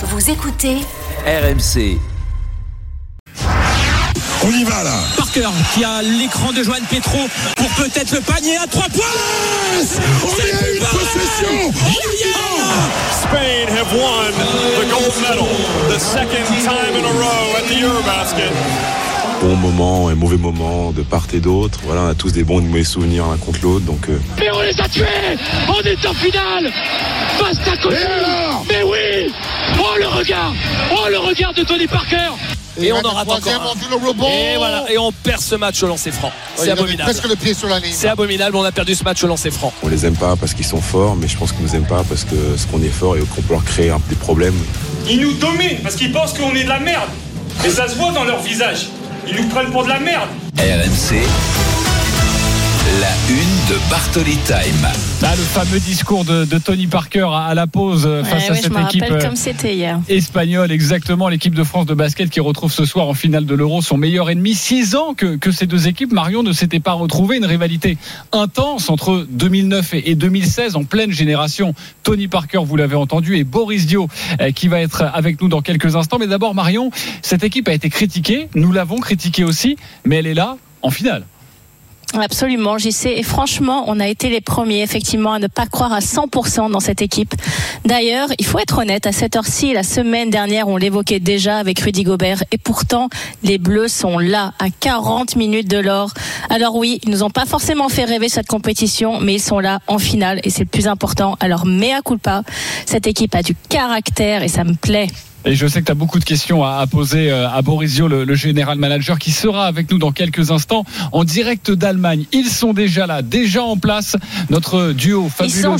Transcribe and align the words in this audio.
Vous 0.00 0.30
écoutez 0.30 0.76
RMC. 1.26 1.98
On 4.44 4.50
y 4.50 4.62
va 4.62 4.84
là. 4.84 4.94
Parker 5.16 5.48
qui 5.74 5.82
a 5.82 6.02
l'écran 6.02 6.52
de 6.52 6.62
Joanne 6.62 6.84
Petro 6.88 7.18
pour 7.56 7.68
peut-être 7.70 8.12
le 8.12 8.20
panier 8.20 8.56
à 8.58 8.68
3 8.68 8.84
points 8.90 9.04
On 10.22 10.36
est 10.36 10.54
à 10.54 10.70
une 10.70 10.84
possession. 10.84 11.72
Spain 13.22 13.66
have 13.76 13.92
won 13.92 14.30
the 14.78 14.88
gold 14.88 15.14
medal, 15.20 15.48
the 15.88 15.98
second 15.98 16.46
time 16.64 16.94
in 16.94 17.04
a 17.04 17.12
row 17.12 17.56
at 17.56 17.66
the 17.66 17.74
Eurobasket. 17.74 19.07
Bon 19.40 19.54
moment 19.54 20.10
et 20.10 20.14
mauvais 20.14 20.36
moment 20.36 20.90
de 20.90 21.02
part 21.02 21.26
et 21.32 21.38
d'autre. 21.38 21.78
Voilà, 21.84 22.02
on 22.02 22.08
a 22.08 22.14
tous 22.14 22.32
des 22.32 22.42
bons 22.42 22.58
et 22.58 22.62
de 22.62 22.66
mauvais 22.68 22.84
souvenirs 22.84 23.26
l'un 23.28 23.36
contre 23.36 23.60
l'autre. 23.62 23.84
Donc, 23.84 24.08
euh, 24.08 24.18
Mais 24.38 24.50
on 24.52 24.60
les 24.60 24.78
a 24.80 24.88
tués 24.88 25.04
On 25.68 25.80
est 25.82 26.06
en 26.06 26.12
finale 26.14 26.72
Basta 27.40 27.70
Et 27.90 27.96
alors 28.04 28.64
Mais 28.68 28.82
oui 28.82 29.32
Oh 29.78 29.84
le 29.98 30.08
regard 30.08 30.52
Oh 30.92 31.08
le 31.08 31.18
regard 31.18 31.54
de 31.54 31.62
Tony 31.62 31.86
Parker 31.86 32.16
Et 32.82 32.92
on 32.92 32.98
en 32.98 33.10
rate 33.12 33.28
encore 33.30 33.74
un. 33.76 34.26
Et 34.28 34.56
voilà, 34.56 34.84
et 34.90 34.98
on 34.98 35.12
perd 35.12 35.40
ce 35.40 35.54
match 35.54 35.82
au 35.84 35.86
lancer 35.86 36.10
franc. 36.10 36.32
C'est 36.56 36.70
abominable. 36.70 37.02
presque 37.10 37.28
le 37.28 37.36
pied 37.36 37.54
sur 37.54 37.68
la 37.68 37.78
ligne. 37.78 37.92
C'est 37.94 38.08
abominable, 38.08 38.56
on 38.56 38.64
a 38.64 38.72
perdu 38.72 38.96
ce 38.96 39.04
match 39.04 39.22
au 39.22 39.28
lancer 39.28 39.52
franc. 39.52 39.72
on 39.84 39.88
les 39.88 40.04
aime 40.04 40.16
pas 40.16 40.34
parce 40.34 40.52
qu'ils 40.52 40.66
sont 40.66 40.80
forts, 40.82 41.14
mais 41.14 41.28
je 41.28 41.36
pense 41.36 41.52
qu'ils 41.52 41.62
nous 41.64 41.76
aiment 41.76 41.86
pas 41.86 42.02
parce 42.08 42.24
que 42.24 42.56
ce 42.56 42.66
qu'on 42.66 42.82
est 42.82 42.88
fort 42.88 43.16
et 43.16 43.20
qu'on 43.20 43.42
peut 43.42 43.54
leur 43.54 43.64
créer 43.64 43.90
un- 43.90 44.00
des 44.08 44.16
problèmes. 44.16 44.54
Ils 45.08 45.20
nous 45.20 45.32
dominent 45.34 45.78
parce 45.84 45.94
qu'ils 45.94 46.12
pensent 46.12 46.32
qu'on 46.32 46.54
est 46.56 46.64
de 46.64 46.68
la 46.68 46.80
merde. 46.80 47.08
Et 47.64 47.70
ça 47.70 47.88
se 47.88 47.94
voit 47.96 48.12
dans 48.12 48.24
leur 48.24 48.40
visage. 48.42 48.88
Ils 49.30 49.42
nous 49.42 49.48
prennent 49.48 49.70
pour 49.70 49.84
de 49.84 49.88
la 49.90 50.00
merde. 50.00 50.28
RMC. 50.58 51.77
La 52.88 53.10
une 53.28 53.36
de 53.68 53.90
Bartoli 53.90 54.38
Time. 54.46 54.88
Là, 55.20 55.36
le 55.36 55.42
fameux 55.42 55.78
discours 55.78 56.24
de, 56.24 56.46
de 56.46 56.56
Tony 56.56 56.86
Parker 56.86 57.28
à, 57.30 57.44
à 57.44 57.54
la 57.54 57.66
pause 57.66 58.04
euh, 58.06 58.24
face 58.24 58.44
Ouais, 58.44 58.50
à 58.50 58.54
cette 58.54 58.72
me 58.72 58.80
équipe 58.80 59.02
rappelle 59.02 59.18
euh, 59.18 59.20
comme 59.26 59.36
c'était 59.36 59.74
hier. 59.76 60.00
espagnole, 60.08 60.72
exactement 60.72 61.28
l'équipe 61.28 61.54
de 61.54 61.64
France 61.64 61.84
de 61.84 61.92
basket 61.92 62.30
qui 62.30 62.40
retrouve 62.40 62.72
ce 62.72 62.86
soir 62.86 63.06
en 63.06 63.12
finale 63.12 63.44
de 63.44 63.54
l'Euro 63.54 63.82
son 63.82 63.98
meilleur 63.98 64.30
ennemi. 64.30 64.54
Six 64.54 64.96
ans 64.96 65.12
que, 65.14 65.36
que 65.36 65.52
ces 65.52 65.66
deux 65.66 65.86
équipes, 65.86 66.12
Marion, 66.12 66.42
ne 66.42 66.52
s'étaient 66.52 66.80
pas 66.80 66.94
retrouvées. 66.94 67.36
Une 67.36 67.44
rivalité 67.44 67.98
intense 68.32 68.88
entre 68.88 69.26
2009 69.28 69.92
et, 69.92 70.10
et 70.10 70.14
2016 70.14 70.74
en 70.76 70.84
pleine 70.84 71.12
génération. 71.12 71.74
Tony 72.04 72.26
Parker, 72.26 72.60
vous 72.64 72.76
l'avez 72.76 72.96
entendu, 72.96 73.36
et 73.36 73.44
Boris 73.44 73.84
Dio 73.84 74.08
euh, 74.40 74.50
qui 74.52 74.68
va 74.68 74.80
être 74.80 75.02
avec 75.02 75.42
nous 75.42 75.48
dans 75.48 75.60
quelques 75.60 75.94
instants. 75.94 76.16
Mais 76.18 76.26
d'abord, 76.26 76.54
Marion, 76.54 76.90
cette 77.20 77.44
équipe 77.44 77.68
a 77.68 77.74
été 77.74 77.90
critiquée. 77.90 78.48
Nous 78.54 78.72
l'avons 78.72 78.96
critiquée 78.98 79.44
aussi, 79.44 79.76
mais 80.06 80.16
elle 80.16 80.26
est 80.26 80.34
là 80.34 80.56
en 80.80 80.88
finale. 80.90 81.24
Absolument, 82.14 82.78
j'y 82.78 82.90
sais. 82.90 83.18
Et 83.18 83.22
franchement, 83.22 83.84
on 83.86 84.00
a 84.00 84.08
été 84.08 84.30
les 84.30 84.40
premiers, 84.40 84.82
effectivement, 84.82 85.34
à 85.34 85.38
ne 85.38 85.46
pas 85.46 85.66
croire 85.66 85.92
à 85.92 85.98
100% 85.98 86.70
dans 86.70 86.80
cette 86.80 87.02
équipe. 87.02 87.34
D'ailleurs, 87.84 88.28
il 88.38 88.46
faut 88.46 88.58
être 88.58 88.78
honnête, 88.78 89.06
à 89.06 89.12
cette 89.12 89.36
heure-ci, 89.36 89.74
la 89.74 89.82
semaine 89.82 90.30
dernière, 90.30 90.68
on 90.68 90.78
l'évoquait 90.78 91.20
déjà 91.20 91.58
avec 91.58 91.80
Rudy 91.80 92.04
Gobert. 92.04 92.42
Et 92.50 92.56
pourtant, 92.56 93.10
les 93.42 93.58
Bleus 93.58 93.88
sont 93.88 94.18
là, 94.18 94.54
à 94.58 94.70
40 94.70 95.36
minutes 95.36 95.68
de 95.68 95.78
l'or. 95.78 96.14
Alors 96.48 96.76
oui, 96.76 96.98
ils 97.04 97.10
nous 97.10 97.22
ont 97.22 97.30
pas 97.30 97.44
forcément 97.44 97.90
fait 97.90 98.04
rêver 98.04 98.30
cette 98.30 98.46
compétition, 98.46 99.20
mais 99.20 99.34
ils 99.34 99.42
sont 99.42 99.58
là 99.58 99.80
en 99.86 99.98
finale 99.98 100.40
et 100.44 100.50
c'est 100.50 100.64
le 100.64 100.68
plus 100.68 100.88
important. 100.88 101.36
Alors, 101.40 101.66
mea 101.66 102.00
culpa. 102.02 102.42
Cette 102.86 103.06
équipe 103.06 103.34
a 103.34 103.42
du 103.42 103.54
caractère 103.68 104.42
et 104.42 104.48
ça 104.48 104.64
me 104.64 104.74
plaît. 104.74 105.08
Et 105.44 105.54
je 105.54 105.66
sais 105.66 105.80
que 105.80 105.86
tu 105.86 105.92
as 105.92 105.94
beaucoup 105.94 106.18
de 106.18 106.24
questions 106.24 106.64
à, 106.64 106.86
poser 106.86 107.30
euh, 107.30 107.48
à 107.48 107.62
Borisio, 107.62 108.08
le, 108.08 108.24
le 108.24 108.34
général 108.34 108.76
manager, 108.78 109.18
qui 109.18 109.30
sera 109.30 109.66
avec 109.66 109.90
nous 109.90 109.98
dans 109.98 110.12
quelques 110.12 110.50
instants 110.50 110.84
en 111.12 111.24
direct 111.24 111.70
d'Allemagne. 111.70 112.26
Ils 112.32 112.50
sont 112.50 112.72
déjà 112.72 113.06
là, 113.06 113.22
déjà 113.22 113.62
en 113.62 113.76
place. 113.76 114.16
Notre 114.50 114.92
duo 114.92 115.28
fabuleux 115.28 115.76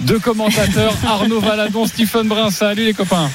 de, 0.00 0.18
commentateurs, 0.18 0.94
Arnaud 1.06 1.40
Valadon, 1.40 1.86
Stephen 1.86 2.28
Brun. 2.28 2.50
Salut 2.50 2.84
les 2.84 2.94
copains. 2.94 3.30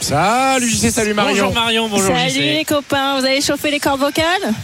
Salut 0.00 0.68
JC, 0.68 0.90
salut 0.90 1.14
Marion 1.14 1.46
Bonjour 1.46 1.54
Marion, 1.54 1.88
bonjour 1.88 2.14
Salut 2.14 2.30
JC. 2.30 2.38
les 2.38 2.64
copains, 2.64 3.18
vous 3.18 3.24
avez 3.24 3.40
chauffé 3.40 3.70
les 3.70 3.80
cordes 3.80 4.00
vocales? 4.00 4.54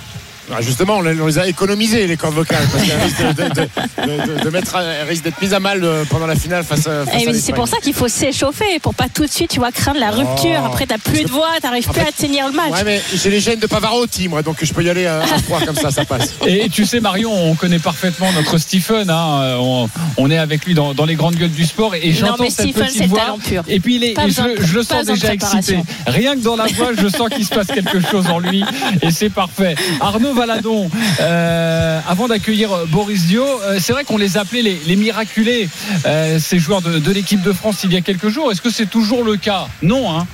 Ah, 0.53 0.61
Justement, 0.61 0.99
on 0.99 1.03
les, 1.03 1.39
a 1.39 1.47
économisés 1.47 2.07
les 2.07 2.17
cordes 2.17 2.35
vocales 2.35 2.65
parce 2.71 2.85
qu'elles 2.85 3.01
risquent 3.01 3.35
de, 3.37 3.43
de- 3.43 4.27
de- 4.29 4.35
de- 4.39 4.45
de 4.45 4.51
mettre, 4.51 4.77
risquent 5.09 5.25
d'être 5.25 5.41
mises 5.41 5.55
à 5.55 5.61
mal 5.61 5.83
euh, 5.83 6.05
pendant 6.09 6.27
la 6.27 6.37
finale 6.37 6.65
face, 6.65 6.87
à- 6.87 7.05
face 7.07 7.23
Eh 7.27 7.29
à 7.31 7.35
c'est 7.35 7.53
pour 7.55 7.67
ça 7.67 7.79
qu'il 7.79 7.95
faut 7.95 8.09
s'échauffer 8.09 8.79
pour 8.83 8.95
pas 8.95 9.07
tout 9.13 9.25
de 9.25 9.31
suite, 9.31 9.51
tu 9.51 9.59
vois, 9.59 9.73
craindre 9.73 10.01
la 10.01 10.11
rupture. 10.11 10.61
Oh. 10.63 10.67
Après, 10.67 10.87
t'as 10.87 10.99
plus 10.99 11.25
de 11.25 11.31
voix, 11.31 11.49
t'arrives 11.63 11.89
plus 11.89 12.01
fait- 12.01 12.09
à 12.09 12.13
tenir 12.13 12.47
le 12.47 12.53
match. 12.53 12.73
Ouais, 12.73 12.85
mais 12.85 13.03
j'ai 13.15 13.31
les 13.31 13.41
gènes 13.41 13.59
de 13.59 13.67
Pavarotti, 13.67 14.29
moi, 14.29 14.43
donc 14.43 14.59
je 14.63 14.73
peux 14.73 14.83
y 14.85 14.91
aller 14.91 15.07
à, 15.07 15.21
à 15.23 15.27
froid 15.39 15.61
comme 15.65 15.77
ça, 15.77 15.91
ça 15.91 16.05
passe. 16.05 16.35
Et 16.47 16.69
tu 16.69 16.85
sais, 16.85 17.01
Marion, 17.01 17.33
on 17.33 17.55
connaît 17.55 17.79
parfaitement 17.79 18.31
notre 18.33 18.59
Stephen. 18.59 19.09
hein. 19.11 19.41
Euh, 19.43 19.57
On, 19.59 19.89
on 20.19 20.31
est 20.31 20.39
avec 20.39 20.67
lui 20.67 20.75
dans, 20.75 20.93
dans 20.95 21.07
les 21.07 21.15
grandes 21.15 21.37
gueules 21.37 21.51
du 21.51 21.65
sport. 21.65 21.95
Et 21.95 22.11
non, 22.11 22.15
j'entends 22.19 22.43
mais 22.45 22.51
cette 22.51 22.69
Stephen, 22.69 22.87
petite 22.87 23.07
voix. 23.07 23.21
talent 23.21 23.39
pur. 23.39 23.63
Et 23.69 23.81
puis, 23.81 23.97
il 23.97 24.05
est, 24.05 24.15
je, 24.29 24.63
je 24.63 24.75
le 24.75 24.83
sens 24.83 25.07
déjà 25.07 25.33
excité. 25.33 25.79
Rien 26.07 26.35
que 26.35 26.41
dans 26.41 26.57
la 26.57 26.67
voix, 26.67 26.91
je 27.01 27.09
sens 27.09 27.29
qu'il 27.31 27.45
se 27.47 27.55
passe 27.55 27.69
quelque 27.69 28.01
chose 28.11 28.27
en 28.29 28.39
lui. 28.41 28.63
Et 29.03 29.11
c'est 29.11 29.31
parfait. 29.31 29.75
Arnaud 30.01 30.34
Valadon, 30.35 30.91
euh, 31.21 32.01
avant 32.07 32.29
d'accueillir 32.29 32.87
Boris 32.89 33.27
Dio, 33.27 33.45
euh, 33.45 33.79
c'est 33.81 33.93
vrai 33.93 34.05
qu'on 34.05 34.17
les 34.17 34.37
appelait 34.37 34.63
les, 34.63 34.97
miraculés, 34.97 35.69
euh, 36.07 36.39
ces 36.39 36.59
joueurs 36.59 36.83
de, 36.83 36.99
de 36.99 37.13
l'équipe 37.13 37.43
de 37.43 37.53
France 37.53 37.81
il 37.85 37.93
y 37.93 37.97
a 37.97 38.01
quelques 38.01 38.29
jours. 38.29 38.51
Est-ce 38.51 38.61
que 38.61 38.71
c'est 38.71 38.91
toujours 38.91 39.25
le 39.25 39.37
cas? 39.37 39.69
Non, 39.83 40.11
hein 40.11 40.27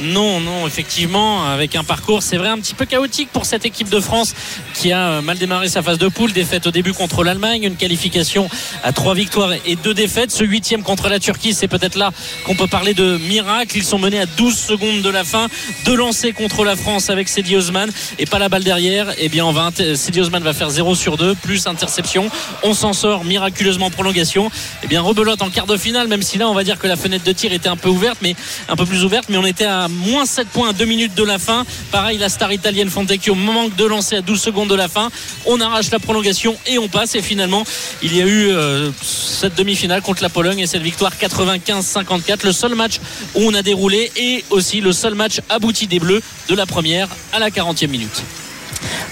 Non, 0.00 0.40
non, 0.40 0.66
effectivement, 0.66 1.46
avec 1.46 1.76
un 1.76 1.84
parcours, 1.84 2.22
c'est 2.22 2.36
vrai, 2.36 2.48
un 2.48 2.58
petit 2.58 2.74
peu 2.74 2.86
chaotique 2.86 3.28
pour 3.32 3.44
cette 3.44 3.66
équipe 3.66 3.88
de 3.88 4.00
France 4.00 4.34
qui 4.74 4.90
a 4.90 5.08
euh, 5.08 5.22
mal 5.22 5.38
démarré 5.38 5.68
sa 5.68 5.82
phase 5.82 5.98
de 5.98 6.08
poule, 6.08 6.32
défaite 6.32 6.66
au 6.66 6.70
début 6.70 6.92
contre 6.92 7.22
l'Allemagne, 7.24 7.64
une 7.64 7.76
qualification 7.76 8.48
à 8.82 8.92
trois 8.92 9.14
victoires 9.14 9.52
et 9.66 9.76
deux 9.76 9.94
défaites. 9.94 10.30
Ce 10.30 10.44
huitième 10.44 10.82
contre 10.82 11.08
la 11.08 11.20
Turquie, 11.20 11.54
c'est 11.54 11.68
peut-être 11.68 11.96
là 11.96 12.10
qu'on 12.44 12.54
peut 12.54 12.66
parler 12.66 12.94
de 12.94 13.18
miracle. 13.18 13.76
Ils 13.76 13.84
sont 13.84 13.98
menés 13.98 14.18
à 14.18 14.26
12 14.26 14.56
secondes 14.56 15.02
de 15.02 15.10
la 15.10 15.24
fin, 15.24 15.48
deux 15.84 15.94
lancers 15.94 16.34
contre 16.34 16.64
la 16.64 16.74
France 16.74 17.10
avec 17.10 17.28
Cedi 17.28 17.54
Osman 17.56 17.90
et 18.18 18.26
pas 18.26 18.38
la 18.38 18.48
balle 18.48 18.64
derrière. 18.64 19.12
Eh 19.18 19.28
bien, 19.28 19.44
on 19.44 19.52
Osman 19.52 20.42
va 20.42 20.52
faire 20.52 20.70
0 20.70 20.94
sur 20.94 21.16
2, 21.16 21.34
plus 21.36 21.66
interception. 21.66 22.30
On 22.62 22.74
s'en 22.74 22.92
sort 22.92 23.24
miraculeusement 23.24 23.86
en 23.86 23.90
prolongation. 23.90 24.50
Eh 24.82 24.86
bien, 24.86 25.00
rebelote 25.00 25.42
en 25.42 25.50
quart 25.50 25.66
de 25.66 25.76
finale, 25.76 26.08
même 26.08 26.22
si 26.22 26.38
là, 26.38 26.48
on 26.48 26.54
va 26.54 26.64
dire 26.64 26.78
que 26.78 26.86
la 26.86 26.96
fenêtre 26.96 27.24
de 27.24 27.32
tir 27.32 27.52
était 27.52 27.68
un 27.68 27.76
peu 27.76 27.88
ouverte, 27.88 28.18
mais 28.22 28.34
un 28.68 28.76
peu 28.76 28.86
plus 28.86 29.04
ouverte, 29.04 29.26
mais 29.28 29.36
on 29.36 29.46
était 29.46 29.64
à 29.64 29.81
moins 29.88 30.26
7 30.26 30.48
points 30.48 30.70
à 30.70 30.72
2 30.72 30.84
minutes 30.84 31.14
de 31.14 31.24
la 31.24 31.38
fin. 31.38 31.64
Pareil, 31.90 32.18
la 32.18 32.28
star 32.28 32.52
italienne 32.52 32.88
Fontecchio 32.90 33.34
manque 33.34 33.74
de 33.76 33.84
lancer 33.84 34.16
à 34.16 34.20
12 34.22 34.40
secondes 34.40 34.68
de 34.68 34.74
la 34.74 34.88
fin. 34.88 35.10
On 35.46 35.60
arrache 35.60 35.90
la 35.90 35.98
prolongation 35.98 36.56
et 36.66 36.78
on 36.78 36.88
passe. 36.88 37.14
Et 37.14 37.22
finalement, 37.22 37.64
il 38.02 38.16
y 38.16 38.22
a 38.22 38.26
eu 38.26 38.50
euh, 38.50 38.90
cette 39.02 39.54
demi-finale 39.56 40.02
contre 40.02 40.22
la 40.22 40.28
Pologne 40.28 40.58
et 40.60 40.66
cette 40.66 40.82
victoire 40.82 41.12
95-54. 41.20 42.44
Le 42.44 42.52
seul 42.52 42.74
match 42.74 43.00
où 43.34 43.40
on 43.42 43.54
a 43.54 43.62
déroulé 43.62 44.10
et 44.16 44.44
aussi 44.50 44.80
le 44.80 44.92
seul 44.92 45.14
match 45.14 45.40
abouti 45.48 45.86
des 45.86 45.98
Bleus 45.98 46.22
de 46.48 46.54
la 46.54 46.66
première 46.66 47.08
à 47.32 47.38
la 47.38 47.50
40e 47.50 47.88
minute. 47.88 48.22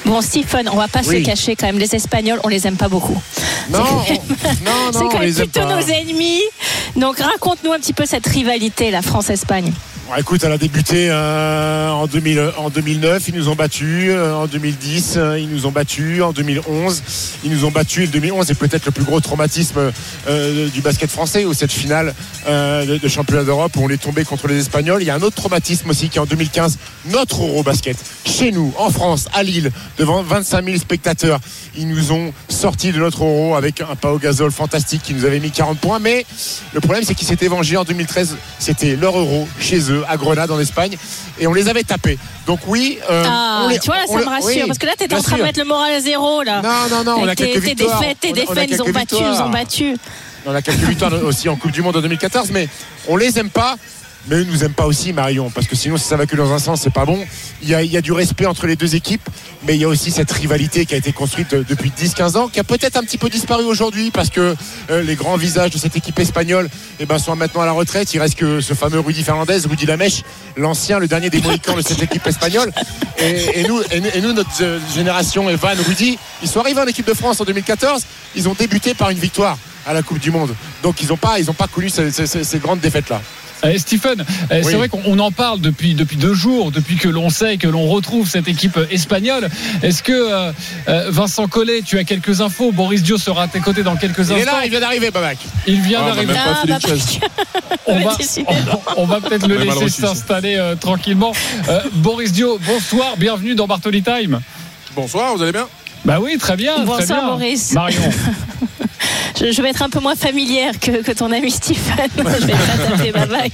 Bon, 0.04 0.20
Stephen, 0.20 0.68
on 0.68 0.76
va 0.76 0.88
pas 0.88 1.00
Oui. 1.06 1.20
se 1.20 1.24
cacher 1.26 1.54
quand 1.54 1.66
même. 1.66 1.78
Les 1.78 1.94
Espagnols, 1.94 2.40
on 2.42 2.48
les 2.48 2.66
aime 2.66 2.76
pas 2.76 2.88
beaucoup. 2.88 3.20
Non, 3.70 3.84
C'est 4.06 4.14
non, 4.64 4.90
non, 4.92 5.08
quand 5.08 5.18
même 5.20 5.32
plutôt 5.32 5.60
pas. 5.60 5.76
nos 5.76 5.86
ennemis. 5.86 6.40
Donc, 6.96 7.18
raconte-nous 7.20 7.72
un 7.72 7.78
petit 7.78 7.92
peu 7.92 8.04
cette 8.06 8.26
rivalité, 8.26 8.90
la 8.90 9.02
France-Espagne. 9.02 9.72
Écoute, 10.18 10.42
elle 10.42 10.50
a 10.50 10.58
débuté 10.58 11.08
euh, 11.08 11.88
en, 11.90 12.08
2000 12.08 12.52
en 12.56 12.68
2009, 12.68 13.28
ils 13.28 13.34
nous 13.34 13.48
ont 13.48 13.54
battus. 13.54 14.10
euh, 14.10 14.34
en 14.34 14.46
2010, 14.46 15.14
euh, 15.16 15.38
ils 15.38 15.48
nous 15.48 15.66
ont 15.66 15.70
battus. 15.70 16.22
En 16.22 16.32
2011, 16.32 17.02
ils 17.44 17.50
nous 17.50 17.64
ont 17.64 17.70
battus. 17.70 18.02
Et 18.02 18.06
le 18.06 18.12
2011 18.12 18.50
est 18.50 18.54
peut-être 18.54 18.86
le 18.86 18.90
plus 18.90 19.04
gros 19.04 19.20
traumatisme 19.20 19.92
euh, 20.28 20.68
du 20.68 20.80
basket 20.80 21.10
français, 21.10 21.44
ou 21.44 21.54
cette 21.54 21.70
finale 21.70 22.12
euh, 22.48 22.98
de, 22.98 23.08
championnat 23.08 23.44
d'Europe 23.44 23.76
où 23.76 23.84
on 23.84 23.88
est 23.88 24.02
tombé 24.02 24.24
contre 24.24 24.48
les 24.48 24.58
Espagnols. 24.58 25.00
Il 25.00 25.06
y 25.06 25.10
a 25.10 25.14
un 25.14 25.22
autre 25.22 25.36
traumatisme 25.36 25.90
aussi 25.90 26.08
qui 26.08 26.18
est 26.18 26.20
en 26.20 26.26
2015, 26.26 26.78
notre 27.10 27.42
Eurobasket. 27.42 27.96
Chez 28.26 28.50
nous, 28.50 28.74
en 28.78 28.90
France, 28.90 29.28
à 29.32 29.44
Lille, 29.44 29.70
devant 29.96 30.24
25 30.24 30.64
000 30.64 30.76
spectateurs, 30.78 31.38
ils 31.76 31.86
nous 31.86 32.10
ont 32.10 32.32
sorti 32.48 32.90
de 32.90 32.98
notre 32.98 33.22
Euro 33.22 33.54
avec 33.54 33.80
un 33.80 33.94
Pau 33.94 34.18
Gasol 34.18 34.50
fantastique 34.50 35.02
qui 35.04 35.14
nous 35.14 35.24
avait 35.24 35.40
mis 35.40 35.52
40 35.52 35.78
points. 35.78 36.00
Mais 36.00 36.26
le 36.72 36.80
problème, 36.80 37.04
c'est 37.04 37.14
qu'ils 37.14 37.28
s'étaient 37.28 37.48
vengés 37.48 37.76
en 37.76 37.84
2013. 37.84 38.36
C'était 38.58 38.96
leur 38.96 39.16
Euro 39.16 39.46
chez 39.60 39.92
eux, 39.92 39.99
à 40.08 40.16
Grenade, 40.16 40.50
en 40.50 40.58
Espagne. 40.60 40.96
Et 41.38 41.46
on 41.46 41.52
les 41.52 41.68
avait 41.68 41.82
tapés. 41.84 42.18
Donc 42.46 42.60
oui. 42.66 42.98
euh, 43.10 43.24
Ah, 43.26 43.66
les- 43.68 43.78
tu 43.78 43.86
vois, 43.86 43.96
là, 43.98 44.06
ça 44.06 44.14
me 44.18 44.24
rassure. 44.24 44.46
oui, 44.46 44.62
parce 44.66 44.78
que 44.78 44.86
là, 44.86 44.92
t'es 44.96 45.12
en 45.14 45.20
train 45.22 45.38
de 45.38 45.42
mettre 45.42 45.58
le 45.58 45.64
moral 45.64 45.92
à 45.92 46.00
zéro, 46.00 46.42
là. 46.42 46.62
Non, 46.62 46.96
non, 46.96 47.04
non, 47.04 47.16
on 47.22 47.28
a 47.28 47.34
tes- 47.34 47.50
quelques 47.52 47.62
tes 47.64 47.74
victoires. 47.74 48.00
défaites, 48.00 48.20
tes 48.20 48.28
on 48.28 48.32
a 48.32 48.34
défaites, 48.54 48.70
ils 48.70 48.82
ont 48.82 48.90
battu, 48.90 49.14
ils 49.16 49.42
ont 49.42 49.50
battu. 49.50 49.96
On 50.46 50.54
a 50.54 50.62
quelques 50.62 50.78
victoires 50.78 51.12
aussi 51.24 51.48
en 51.48 51.56
Coupe 51.56 51.70
du 51.72 51.82
Monde 51.82 51.96
en 51.96 52.00
2014, 52.00 52.50
mais 52.50 52.68
on 53.08 53.16
les 53.16 53.38
aime 53.38 53.50
pas. 53.50 53.76
Mais 54.28 54.36
eux 54.36 54.44
nous 54.44 54.64
aiment 54.64 54.74
pas 54.74 54.86
aussi, 54.86 55.12
Marion, 55.12 55.50
parce 55.50 55.66
que 55.66 55.74
sinon, 55.74 55.96
si 55.96 56.04
ça 56.04 56.16
va 56.16 56.26
que 56.26 56.36
dans 56.36 56.52
un 56.52 56.58
sens, 56.58 56.82
c'est 56.82 56.92
pas 56.92 57.04
bon. 57.04 57.18
Il 57.62 57.68
y, 57.68 57.96
a, 57.96 58.00
du 58.00 58.12
respect 58.12 58.46
entre 58.46 58.66
les 58.66 58.76
deux 58.76 58.94
équipes, 58.94 59.28
mais 59.66 59.74
il 59.74 59.80
y 59.80 59.84
a 59.84 59.88
aussi 59.88 60.10
cette 60.10 60.30
rivalité 60.30 60.86
qui 60.86 60.94
a 60.94 60.96
été 60.96 61.12
construite 61.12 61.52
euh, 61.52 61.64
depuis 61.68 61.90
10-15 61.90 62.36
ans, 62.36 62.48
qui 62.48 62.60
a 62.60 62.64
peut-être 62.64 62.96
un 62.96 63.02
petit 63.02 63.18
peu 63.18 63.28
disparu 63.28 63.64
aujourd'hui, 63.64 64.10
parce 64.10 64.30
que 64.30 64.54
euh, 64.90 65.02
les 65.02 65.14
grands 65.14 65.36
visages 65.36 65.70
de 65.70 65.78
cette 65.78 65.96
équipe 65.96 66.18
espagnole 66.18 66.68
eh 66.98 67.06
ben, 67.06 67.18
sont 67.18 67.34
maintenant 67.36 67.62
à 67.62 67.66
la 67.66 67.72
retraite. 67.72 68.12
Il 68.12 68.18
reste 68.18 68.36
que 68.36 68.60
ce 68.60 68.74
fameux 68.74 69.00
Rudy 69.00 69.22
Fernandez, 69.22 69.60
Rudy 69.68 69.86
Lamèche, 69.86 70.22
l'ancien, 70.56 70.98
le 70.98 71.08
dernier 71.08 71.30
des 71.30 71.40
Mohicans 71.40 71.76
de 71.76 71.82
cette 71.82 72.02
équipe 72.02 72.26
espagnole. 72.26 72.72
Et, 73.18 73.64
nous, 73.68 74.32
notre 74.32 74.50
euh, 74.62 74.78
génération, 74.94 75.48
Evan, 75.48 75.78
Rudy, 75.86 76.18
ils 76.42 76.48
sont 76.48 76.60
arrivés 76.60 76.80
en 76.80 76.86
équipe 76.86 77.06
de 77.06 77.14
France 77.14 77.40
en 77.40 77.44
2014. 77.44 78.02
Ils 78.36 78.48
ont 78.48 78.54
débuté 78.54 78.94
par 78.94 79.10
une 79.10 79.18
victoire 79.18 79.58
à 79.86 79.92
la 79.92 80.02
Coupe 80.02 80.18
du 80.18 80.30
Monde. 80.30 80.54
Donc 80.82 81.02
ils 81.02 81.08
n'ont 81.08 81.16
pas, 81.16 81.36
connu 81.72 81.88
ces, 81.90 82.58
grandes 82.58 82.80
défaites-là. 82.80 83.20
Eh, 83.62 83.78
Stephen, 83.78 84.24
eh, 84.50 84.62
c'est 84.62 84.74
vrai 84.74 84.88
qu'on 84.88 85.18
en 85.18 85.30
parle 85.32 85.60
depuis, 85.60 85.94
depuis 85.94 86.16
deux 86.16 86.32
jours, 86.34 86.70
depuis 86.70 86.96
que 86.96 87.08
l'on 87.08 87.28
sait 87.28 87.58
que 87.58 87.68
l'on 87.68 87.86
retrouve 87.88 88.28
cette 88.28 88.48
équipe 88.48 88.78
espagnole. 88.90 89.48
Est-ce 89.82 90.02
que 90.02 90.12
euh, 90.12 90.52
euh, 90.88 91.10
Vincent 91.10 91.46
Collet, 91.46 91.82
tu 91.84 91.98
as 91.98 92.04
quelques 92.04 92.40
infos? 92.40 92.72
Boris 92.72 93.02
Dio 93.02 93.18
sera 93.18 93.42
à 93.44 93.48
tes 93.48 93.60
côtés 93.60 93.82
dans 93.82 93.96
quelques 93.96 94.18
Il 94.28 94.32
est 94.32 94.40
instants. 94.42 94.56
là, 94.56 94.64
il 94.64 94.70
vient 94.70 94.80
d'arriver, 94.80 95.10
Babac. 95.10 95.38
Il 95.66 95.80
vient 95.82 96.00
Ah, 96.02 96.06
d'arriver. 96.14 96.32
Ah. 96.36 96.62
On 97.86 97.98
va, 97.98 98.16
on, 98.46 99.02
on 99.02 99.06
va 99.06 99.20
peut-être 99.20 99.48
le 99.48 99.56
laisser 99.56 99.88
s'installer 99.88 100.56
euh, 100.56 100.76
tranquillement. 100.76 101.32
Euh, 101.68 101.80
Boris 101.94 102.30
Dio, 102.32 102.58
bonsoir, 102.64 103.16
bienvenue 103.16 103.54
dans 103.56 103.66
Bartoli 103.66 104.02
Time. 104.02 104.40
Bonsoir, 104.94 105.34
vous 105.34 105.42
allez 105.42 105.52
bien? 105.52 105.66
Bah 106.04 106.18
oui, 106.20 106.38
très 106.38 106.56
bien. 106.56 106.74
très 106.76 106.84
Bonsoir, 106.84 107.20
bien. 107.20 107.30
Maurice. 107.30 107.72
Marion. 107.72 108.00
Je, 109.40 109.52
je 109.52 109.62
vais 109.62 109.70
être 109.70 109.82
un 109.82 109.88
peu 109.88 110.00
moins 110.00 110.16
familière 110.16 110.78
que, 110.78 111.02
que 111.02 111.12
ton 111.12 111.32
ami 111.32 111.50
Stéphane. 111.50 112.08
je 112.16 112.46
vais 112.46 112.52
pas 112.52 112.96
taper 112.96 113.12
Babac. 113.12 113.52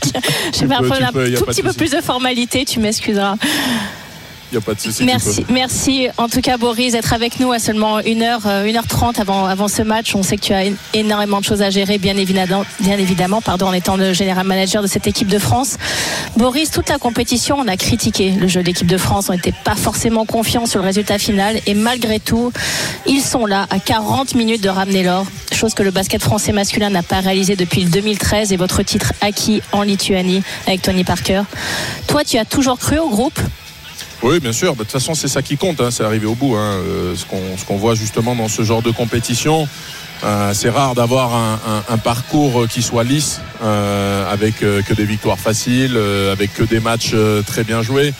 Je 0.55 0.65
vais 0.65 0.88
faire 0.88 1.09
un 1.09 1.12
tout 1.37 1.44
petit 1.44 1.62
peu 1.62 1.73
plus 1.73 1.91
de 1.91 2.00
formalité, 2.00 2.65
tu 2.65 2.81
m'excuseras. 2.81 3.37
Il 4.52 4.54
n'y 4.54 4.58
a 4.58 4.60
pas 4.60 4.75
de 4.75 4.81
souci. 4.81 5.04
Merci, 5.04 5.44
merci 5.48 6.08
en 6.19 6.28
tout 6.28 6.40
cas 6.40 6.56
Boris 6.56 6.93
d'être 6.93 7.12
avec 7.12 7.40
nous 7.40 7.50
à 7.50 7.58
seulement 7.58 7.98
1h, 8.00 8.43
1h30 8.64 9.20
avant, 9.20 9.44
avant 9.46 9.66
ce 9.66 9.82
match. 9.82 10.14
On 10.14 10.22
sait 10.22 10.37
que 10.37 10.43
tu 10.43 10.52
as 10.52 10.64
énormément 10.94 11.40
de 11.40 11.44
choses 11.44 11.62
à 11.62 11.70
gérer, 11.70 11.98
bien 11.98 12.16
évidemment, 12.16 12.64
bien 12.81 12.96
évidemment 12.98 13.40
pardon, 13.40 13.66
en 13.66 13.72
étant 13.72 13.96
le 13.96 14.12
général 14.12 14.46
manager 14.46 14.82
de 14.82 14.87
cette 14.87 15.06
équipe 15.06 15.28
de 15.28 15.38
France. 15.38 15.76
Boris, 16.37 16.70
toute 16.70 16.88
la 16.88 16.98
compétition, 16.98 17.56
on 17.58 17.66
a 17.66 17.76
critiqué 17.76 18.31
le 18.31 18.46
jeu 18.46 18.60
de 18.60 18.66
l'équipe 18.66 18.87
de 18.87 18.98
France. 18.98 19.26
On 19.28 19.32
n'était 19.32 19.54
pas 19.64 19.75
forcément 19.75 20.25
confiants 20.25 20.66
sur 20.66 20.81
le 20.81 20.87
résultat 20.87 21.19
final. 21.19 21.58
Et 21.66 21.75
malgré 21.75 22.20
tout, 22.20 22.52
ils 23.06 23.22
sont 23.22 23.46
là 23.46 23.66
à 23.70 23.78
40 23.78 24.34
minutes 24.34 24.62
de 24.62 24.69
ramener 24.69 25.02
l'or. 25.02 25.26
Chose 25.52 25.75
que 25.75 25.82
le 25.82 25.90
basket 25.90 26.22
français 26.22 26.52
masculin 26.52 26.90
n'a 26.90 27.02
pas 27.02 27.20
réalisé 27.20 27.56
depuis 27.56 27.82
le 27.82 27.90
2013 27.90 28.52
et 28.52 28.56
votre 28.56 28.82
titre 28.82 29.12
acquis 29.20 29.62
en 29.72 29.82
Lituanie 29.82 30.42
avec 30.66 30.82
Tony 30.82 31.02
Parker. 31.02 31.42
Toi, 32.06 32.25
tu 32.25 32.38
as 32.38 32.44
toujours 32.44 32.78
cru 32.78 32.99
au 32.99 33.08
groupe? 33.08 33.40
Oui, 34.22 34.40
bien 34.40 34.52
sûr. 34.52 34.72
De 34.74 34.78
toute 34.78 34.90
façon, 34.92 35.14
c'est 35.14 35.28
ça 35.28 35.42
qui 35.42 35.56
compte. 35.56 35.80
hein, 35.80 35.90
C'est 35.90 36.02
arriver 36.04 36.26
au 36.26 36.34
bout. 36.34 36.54
hein. 36.56 36.80
Euh, 36.86 37.14
ce 37.16 37.24
qu'on 37.26 37.56
ce 37.56 37.64
qu'on 37.64 37.76
voit 37.76 37.94
justement 37.94 38.34
dans 38.34 38.48
ce 38.48 38.62
genre 38.62 38.82
de 38.82 38.90
compétition, 38.90 39.68
euh, 40.24 40.52
c'est 40.54 40.70
rare 40.70 40.94
d'avoir 40.94 41.34
un, 41.34 41.54
un- 41.66 41.94
un 41.94 41.98
parcours 41.98 42.66
qui 42.68 42.82
soit 42.82 43.04
lisse, 43.04 43.40
euh, 43.62 44.30
avec 44.32 44.62
euh, 44.62 44.82
que 44.82 44.94
des 44.94 45.04
victoires 45.04 45.38
faciles, 45.38 45.94
euh, 45.96 46.32
avec 46.32 46.54
que 46.54 46.62
des 46.62 46.80
matchs 46.80 47.10
euh, 47.14 47.42
très 47.42 47.64
bien 47.64 47.82
joués. 47.82 48.12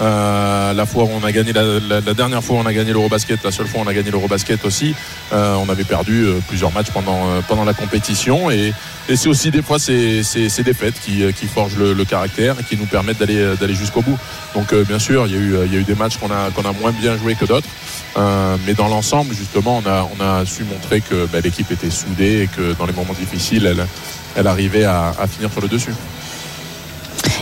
Euh, 0.00 0.72
la 0.72 0.86
fois 0.86 1.04
où 1.04 1.10
on 1.12 1.24
a 1.24 1.32
gagné 1.32 1.52
la, 1.52 1.62
la- 2.00 2.14
dernière 2.14 2.42
fois, 2.42 2.58
on 2.58 2.66
a 2.66 2.72
gagné 2.72 2.92
l'Eurobasket. 2.92 3.38
La 3.44 3.50
seule 3.52 3.66
fois, 3.66 3.82
on 3.84 3.88
a 3.88 3.94
gagné 3.94 4.10
l'Eurobasket 4.10 4.64
aussi. 4.64 4.94
Euh, 5.32 5.54
on 5.56 5.68
avait 5.68 5.84
perdu 5.84 6.24
euh, 6.24 6.40
plusieurs 6.48 6.72
matchs 6.72 6.90
pendant 6.92 7.28
euh, 7.28 7.40
pendant 7.46 7.64
la 7.64 7.74
compétition 7.74 8.50
et, 8.50 8.72
et 9.08 9.16
c'est 9.16 9.28
aussi 9.28 9.50
des 9.50 9.62
fois 9.62 9.78
ces, 9.78 10.22
ces, 10.22 10.48
ces 10.48 10.62
défaites 10.62 10.94
qui, 11.04 11.22
euh, 11.22 11.32
qui 11.32 11.46
forgent 11.46 11.76
le, 11.76 11.92
le 11.92 12.04
caractère 12.04 12.56
et 12.60 12.64
qui 12.64 12.76
nous 12.76 12.86
permettent 12.86 13.18
d'aller 13.18 13.38
euh, 13.38 13.54
d'aller 13.56 13.74
jusqu'au 13.74 14.02
bout. 14.02 14.18
Donc 14.54 14.72
euh, 14.72 14.84
bien 14.84 14.98
sûr, 14.98 15.26
il 15.26 15.32
y 15.32 15.36
a 15.36 15.38
eu 15.40 15.54
euh, 15.56 15.66
il 15.66 15.72
y 15.72 15.76
a 15.76 15.80
eu 15.80 15.84
des 15.84 15.94
matchs 15.94 16.16
qu'on 16.18 16.30
a 16.30 16.50
qu'on 16.54 16.68
a 16.68 16.72
moins 16.72 16.92
bien 16.92 17.16
joué 17.16 17.34
que 17.34 17.44
d'autres, 17.46 17.68
Euh, 18.16 18.56
mais 18.64 18.74
dans 18.74 18.86
l'ensemble, 18.88 19.34
justement, 19.34 19.82
on 19.84 19.88
a 19.90 20.08
on 20.14 20.22
a 20.22 20.46
su 20.46 20.62
montrer 20.64 21.00
que 21.00 21.26
bah, 21.32 21.40
l'équipe 21.44 21.70
était 21.70 21.90
soudée 21.90 22.42
et 22.42 22.46
que 22.48 22.72
dans 22.76 22.86
les 22.86 22.92
moments 22.92 23.12
difficiles, 23.12 23.72
elle 24.36 24.46
arrivait 24.46 24.84
à, 24.84 25.12
finir 25.28 25.50
sur 25.52 25.60
le 25.60 25.68
dessus. 25.68 25.94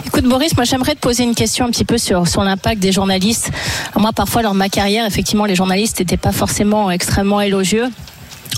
Écoute 0.05 0.25
Boris, 0.25 0.55
moi 0.57 0.65
j'aimerais 0.65 0.95
te 0.95 1.01
poser 1.01 1.23
une 1.23 1.35
question 1.35 1.65
un 1.65 1.71
petit 1.71 1.85
peu 1.85 1.97
sur, 1.97 2.29
sur 2.29 2.43
l'impact 2.43 2.81
des 2.81 2.93
journalistes. 2.93 3.51
Moi 3.97 4.13
parfois 4.13 4.43
lors 4.43 4.53
de 4.53 4.59
ma 4.59 4.69
carrière, 4.69 5.07
effectivement 5.07 5.47
les 5.47 5.55
journalistes 5.55 6.01
n'étaient 6.01 6.17
pas 6.17 6.33
forcément 6.33 6.91
extrêmement 6.91 7.41
élogieux 7.41 7.89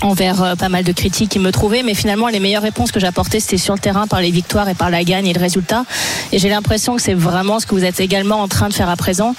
envers 0.01 0.43
euh, 0.43 0.55
pas 0.55 0.69
mal 0.69 0.83
de 0.83 0.91
critiques 0.91 1.29
qui 1.31 1.39
me 1.39 1.51
trouvaient, 1.51 1.83
mais 1.83 1.93
finalement 1.93 2.27
les 2.27 2.39
meilleures 2.39 2.61
réponses 2.63 2.91
que 2.91 2.99
j'apportais 2.99 3.39
c'était 3.39 3.57
sur 3.57 3.73
le 3.73 3.79
terrain 3.79 4.07
par 4.07 4.21
les 4.21 4.31
victoires 4.31 4.67
et 4.69 4.73
par 4.75 4.89
la 4.89 5.03
gagne 5.03 5.27
et 5.27 5.33
le 5.33 5.39
résultat. 5.39 5.85
Et 6.31 6.39
j'ai 6.39 6.49
l'impression 6.49 6.95
que 6.95 7.01
c'est 7.01 7.13
vraiment 7.13 7.59
ce 7.59 7.65
que 7.65 7.75
vous 7.75 7.83
êtes 7.85 7.99
également 7.99 8.41
en 8.41 8.47
train 8.47 8.67
de 8.69 8.73
faire 8.73 8.89
à 8.89 8.95
présent. 8.95 9.35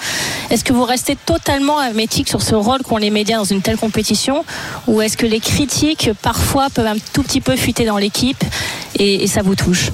Est-ce 0.50 0.64
que 0.64 0.72
vous 0.72 0.84
restez 0.84 1.16
totalement 1.16 1.82
hermétique 1.82 2.28
sur 2.28 2.42
ce 2.42 2.54
rôle 2.54 2.82
qu'ont 2.82 2.96
les 2.96 3.10
médias 3.10 3.36
dans 3.38 3.44
une 3.44 3.62
telle 3.62 3.76
compétition, 3.76 4.44
ou 4.86 5.00
est-ce 5.02 5.16
que 5.16 5.26
les 5.26 5.40
critiques 5.40 6.10
parfois 6.22 6.68
peuvent 6.70 6.86
un 6.86 6.96
tout 7.12 7.22
petit 7.22 7.40
peu 7.40 7.56
fuiter 7.56 7.84
dans 7.84 7.98
l'équipe 7.98 8.42
et- 8.98 9.22
et 9.24 9.26
ça 9.26 9.42
vous 9.42 9.54
touche? 9.54 9.90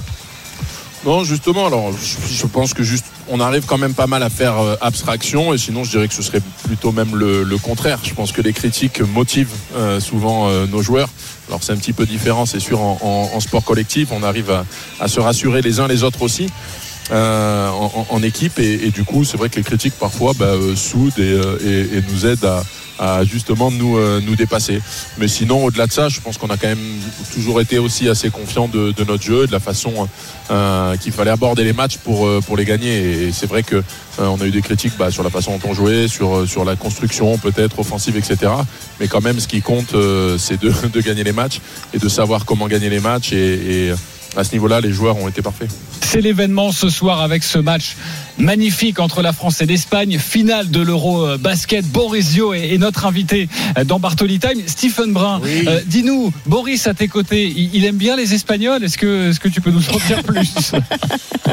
Non, 1.05 1.25
justement, 1.25 1.67
alors 1.67 1.91
je, 1.91 2.45
pense 2.47 2.73
que 2.73 2.81
juste 2.81 3.05
on 3.29 3.41
arrive 3.41 3.65
quand 3.65 3.77
même 3.77 3.93
pas 3.93 4.07
mal 4.07 4.23
à 4.23 4.29
faire 4.29 4.57
euh, 4.57 4.75
abstraction 4.79 5.53
et 5.53 5.57
sinon 5.57 5.83
je 5.83 5.89
dirais 5.89 6.07
que 6.07 6.13
ce 6.13 6.21
serait 6.21 6.41
plutôt 6.63 6.93
même 6.93 7.15
le, 7.15 7.57
contraire. 7.57 7.99
Je 8.03 8.13
pense 8.13 8.31
que 8.31 8.41
les 8.41 8.53
critiques 8.53 9.01
motivent 9.01 9.53
euh, 9.75 9.99
souvent 9.99 10.47
euh, 10.47 10.65
nos 10.65 10.81
joueurs. 10.81 11.09
Alors 11.49 11.61
c'est 11.61 11.73
un 11.73 11.77
petit 11.77 11.91
peu 11.91 12.05
différent, 12.05 12.45
c'est 12.45 12.61
sûr, 12.61 12.79
en, 12.79 13.39
sport 13.41 13.65
collectif, 13.65 14.09
on 14.11 14.23
arrive 14.23 14.49
à, 14.99 15.07
se 15.09 15.19
rassurer 15.19 15.61
les 15.61 15.81
uns 15.81 15.87
les 15.87 16.03
autres 16.03 16.21
aussi. 16.21 16.49
en, 17.11 18.23
équipe 18.23 18.59
et, 18.59 18.89
du 18.91 19.03
coup 19.03 19.25
c'est 19.25 19.35
vrai 19.35 19.49
que 19.49 19.57
les 19.57 19.63
critiques 19.63 19.95
parfois 19.99 20.31
bah, 20.39 20.53
soudent 20.75 21.19
et 21.19 22.01
nous 22.09 22.25
aident 22.25 22.45
à, 22.45 22.63
à 22.99 23.23
justement 23.23 23.71
nous, 23.71 23.97
euh, 23.97 24.21
nous 24.21 24.35
dépasser. 24.35 24.81
Mais 25.17 25.27
sinon, 25.27 25.65
au-delà 25.65 25.87
de 25.87 25.91
ça, 25.91 26.09
je 26.09 26.19
pense 26.19 26.37
qu'on 26.37 26.49
a 26.49 26.57
quand 26.57 26.67
même 26.67 27.01
toujours 27.33 27.61
été 27.61 27.79
aussi 27.79 28.07
assez 28.09 28.29
confiant 28.29 28.67
de, 28.67 28.93
notre 29.07 29.23
jeu, 29.23 29.47
de 29.47 29.51
la 29.51 29.59
façon 29.59 30.07
euh, 30.51 30.95
qu'il 30.97 31.11
fallait 31.11 31.31
aborder 31.31 31.63
les 31.63 31.73
matchs 31.73 31.97
pour, 31.97 32.27
euh, 32.27 32.41
pour 32.45 32.57
les 32.57 32.65
gagner. 32.65 33.27
Et 33.27 33.31
c'est 33.31 33.47
vrai 33.47 33.63
que 33.63 33.77
euh, 33.77 33.81
on 34.19 34.39
a 34.41 34.45
eu 34.45 34.51
des 34.51 34.61
critiques 34.61 34.93
bah, 34.97 35.11
sur 35.11 35.23
la 35.23 35.29
façon 35.29 35.57
dont 35.57 35.69
on 35.69 35.73
jouait, 35.73 36.07
sur, 36.07 36.47
sur 36.47 36.65
la 36.65 36.75
construction 36.75 37.37
peut-être 37.37 37.79
offensive, 37.79 38.17
etc. 38.17 38.51
Mais 38.99 39.07
quand 39.07 39.21
même, 39.21 39.39
ce 39.39 39.47
qui 39.47 39.61
compte, 39.61 39.95
c'est 40.37 40.61
de, 40.61 40.71
de 40.93 41.01
gagner 41.01 41.23
les 41.23 41.33
matchs 41.33 41.59
et 41.93 41.99
de 41.99 42.09
savoir 42.09 42.45
comment 42.45 42.67
gagner 42.67 42.89
les 42.89 42.99
matchs. 42.99 43.33
Et 43.33 43.91
à 44.35 44.43
ce 44.43 44.51
niveau-là, 44.53 44.81
les 44.81 44.91
joueurs 44.91 45.17
ont 45.17 45.27
été 45.27 45.41
parfaits. 45.41 45.69
C'est 46.01 46.21
l'événement 46.21 46.71
ce 46.71 46.89
soir 46.89 47.21
avec 47.21 47.43
ce 47.43 47.57
match 47.57 47.95
magnifique 48.37 48.99
entre 48.99 49.21
la 49.21 49.31
France 49.33 49.61
et 49.61 49.65
l'Espagne, 49.65 50.17
finale 50.19 50.69
de 50.71 50.81
l'Euro 50.81 51.25
euh, 51.25 51.37
basket. 51.37 51.85
Borisio 51.85 52.53
est, 52.53 52.73
est 52.73 52.77
notre 52.77 53.05
invité 53.05 53.47
euh, 53.77 53.83
dans 53.83 53.99
Bartoli 53.99 54.39
Time. 54.39 54.61
Stephen 54.65 55.13
Brun, 55.13 55.39
Oui. 55.43 55.63
euh, 55.67 55.81
dis-nous, 55.85 56.31
Boris 56.45 56.87
à 56.87 56.93
tes 56.93 57.07
côtés, 57.07 57.47
il, 57.55 57.73
il 57.75 57.85
aime 57.85 57.97
bien 57.97 58.15
les 58.15 58.33
Espagnols? 58.33 58.83
Est-ce 58.83 58.97
que, 58.97 59.29
est-ce 59.29 59.39
que 59.39 59.49
tu 59.49 59.61
peux 59.61 59.71
nous 59.71 59.87
en 59.89 59.97
dire 60.07 60.23
plus? 60.23 60.71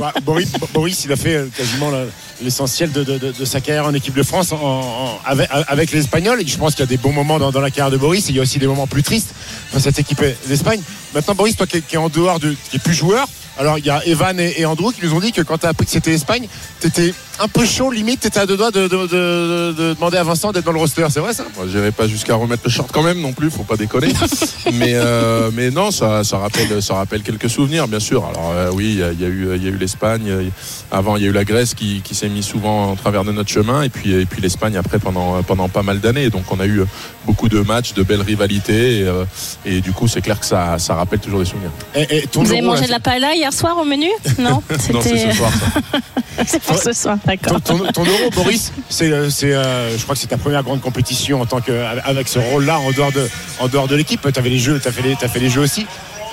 Bah, 0.00 0.14
Boris, 0.24 0.52
Boris, 0.72 1.04
il 1.04 1.12
a 1.12 1.16
fait 1.16 1.44
quasiment 1.54 1.90
la- 1.90 2.04
l'essentiel 2.42 2.92
de, 2.92 3.04
de- 3.04 3.18
de- 3.18 3.32
de 3.32 3.44
sa 3.44 3.60
carrière 3.60 3.86
en 3.86 3.94
équipe 3.94 4.14
de 4.14 4.22
France 4.22 4.52
en- 4.52 4.56
en- 4.56 5.18
avec, 5.24 5.48
avec. 5.68 5.92
Et 5.94 6.00
je 6.46 6.56
pense 6.58 6.74
qu'il 6.74 6.80
y 6.80 6.82
a 6.82 6.86
des 6.86 6.96
bons 6.96 7.12
moments 7.12 7.38
dans, 7.38 7.50
dans 7.50 7.60
la 7.60 7.70
carrière 7.70 7.90
de 7.90 7.96
Boris. 7.96 8.28
Il 8.28 8.36
y 8.36 8.38
a 8.38 8.42
aussi 8.42 8.58
des 8.58 8.66
moments 8.66 8.86
plus 8.86 9.02
tristes 9.02 9.34
dans 9.72 9.80
cette 9.80 9.98
équipe 9.98 10.22
d'Espagne. 10.46 10.80
Maintenant, 11.14 11.34
Boris, 11.34 11.56
toi 11.56 11.66
qui 11.66 11.78
es, 11.78 11.80
qui 11.82 11.96
en 11.96 12.08
dehors 12.08 12.40
de, 12.40 12.54
qui 12.70 12.76
est 12.76 12.80
plus 12.82 12.94
joueur. 12.94 13.26
Alors, 13.58 13.78
il 13.78 13.84
y 13.84 13.90
a 13.90 14.04
Evan 14.06 14.38
et, 14.40 14.54
et 14.58 14.64
Andrew 14.64 14.90
qui 14.92 15.04
nous 15.04 15.12
ont 15.12 15.20
dit 15.20 15.32
que 15.32 15.42
quand 15.42 15.58
tu 15.58 15.66
as 15.66 15.70
appris 15.70 15.84
que 15.84 15.92
c'était 15.92 16.10
l'Espagne, 16.10 16.46
tu 16.80 16.86
étais 16.86 17.12
un 17.40 17.48
peu 17.48 17.64
chaud, 17.64 17.90
limite, 17.90 18.20
tu 18.20 18.26
étais 18.26 18.38
à 18.40 18.46
deux 18.46 18.56
doigts 18.56 18.70
de, 18.70 18.82
de- 18.82 18.88
de- 18.88 19.06
de- 19.06 19.72
de 19.72 19.94
demander 19.94 20.16
à 20.18 20.22
Vincent 20.24 20.52
d'être 20.52 20.64
dans 20.64 20.72
le 20.72 20.78
roster. 20.78 21.06
C'est 21.10 21.20
vrai 21.20 21.32
ça 21.32 21.44
Moi, 21.56 21.66
j'irai 21.70 21.90
pas 21.92 22.06
jusqu'à 22.08 22.34
remettre 22.34 22.62
le 22.64 22.70
short 22.70 22.90
quand 22.92 23.02
même 23.02 23.20
non 23.20 23.32
plus, 23.32 23.50
faut 23.50 23.62
pas 23.64 23.76
déconner. 23.76 24.08
mais, 24.72 24.92
euh, 24.94 25.50
mais 25.52 25.70
non, 25.70 25.90
ça, 25.90 26.24
ça, 26.24 26.38
rappelle, 26.38 26.82
ça 26.82 26.94
rappelle 26.94 27.22
quelques 27.22 27.48
souvenirs, 27.50 27.88
bien 27.88 28.00
sûr. 28.00 28.24
Alors 28.26 28.52
euh, 28.54 28.70
oui, 28.72 28.86
il 28.98 29.18
y, 29.18 29.22
y 29.22 29.24
a 29.24 29.28
eu, 29.28 29.48
il 29.56 29.62
y 29.64 29.66
a 29.66 29.70
eu 29.70 29.76
l'Espagne. 29.78 30.24
euh, 30.28 30.48
Avant, 30.90 31.16
il 31.16 31.22
y 31.22 31.26
a 31.26 31.28
eu 31.28 31.32
la 31.32 31.44
Grèce 31.44 31.74
qui, 31.74 32.00
qui 32.02 32.14
s'est 32.14 32.28
mis 32.28 32.42
souvent 32.42 32.90
en 32.90 32.96
travers 32.96 33.24
de 33.24 33.32
notre 33.32 33.50
chemin, 33.50 33.82
et 33.82 33.88
puis, 33.88 34.12
et 34.12 34.26
puis 34.26 34.40
l'Espagne 34.42 34.76
après 34.76 34.98
pendant, 34.98 35.42
pendant 35.42 35.68
pas 35.68 35.82
mal 35.82 36.00
d'années. 36.00 36.30
Donc 36.30 36.44
on 36.50 36.60
a 36.60 36.66
eu 36.66 36.82
beaucoup 37.26 37.48
de 37.48 37.60
matchs, 37.60 37.94
de 37.94 38.02
belles 38.02 38.22
rivalités, 38.22 39.00
et, 39.00 39.02
euh, 39.06 39.24
et 39.64 39.80
du 39.80 39.92
coup, 39.92 40.08
c'est 40.08 40.20
clair 40.20 40.38
que 40.40 40.46
ça, 40.46 40.78
ça 40.78 40.94
rappelle 40.94 41.20
toujours 41.20 41.38
des 41.40 41.44
souvenirs. 41.46 41.70
et, 41.94 42.18
et 42.18 42.26
ton 42.26 42.42
Vous 42.42 42.52
avez 42.52 42.60
mangé 42.62 42.82
là, 42.82 42.86
de 42.86 42.92
la 42.92 43.00
paella 43.00 43.34
hier 43.34 43.52
soir 43.52 43.76
au 43.78 43.84
menu? 43.84 44.08
Non 44.38 44.62
Non, 44.92 45.00
c'est 45.02 45.30
ce 45.30 45.36
soir. 45.36 45.50
Ça. 45.52 45.98
c'est 46.46 46.62
pour 46.62 46.76
ce 46.78 46.92
soir, 46.92 47.16
Ton, 47.38 48.04
euro, 48.04 48.30
Boris, 48.34 48.72
euh, 49.02 49.30
euh, 49.42 49.96
je 49.96 50.02
crois 50.02 50.14
que 50.14 50.20
c'est 50.20 50.26
ta 50.26 50.36
première 50.36 50.62
grande 50.62 50.80
compétition 50.80 51.40
en 51.40 51.46
tant 51.46 51.60
que, 51.60 51.72
avec 52.04 52.28
ce 52.28 52.38
rôle-là 52.38 52.78
en 52.80 52.90
dehors 52.92 53.12
de, 53.12 53.28
en 53.60 53.68
dehors 53.68 53.88
de 53.88 53.96
l'équipe. 53.96 54.20
Tu 54.20 54.38
avais 54.38 54.50
les 54.50 54.58
jeux, 54.58 54.80
t'as 54.82 54.90
fait 54.90 55.40
les, 55.40 55.50
jeux 55.50 55.60
aussi. 55.60 55.86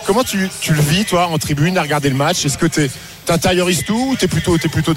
Comment 0.06 0.24
tu, 0.24 0.50
tu 0.62 0.74
le 0.74 0.82
vis, 0.82 1.06
toi, 1.06 1.28
en 1.28 1.38
tribune, 1.38 1.78
à 1.78 1.82
regarder 1.82 2.10
le 2.10 2.16
match? 2.16 2.46
Est-ce 2.46 2.58
que 2.58 2.66
tu 2.66 2.90
intériorises 3.30 3.84
tout 3.86 4.12
ou 4.12 4.16
t'es 4.16 4.28
plutôt, 4.28 4.58
t'es 4.58 4.70
plutôt 4.70 4.94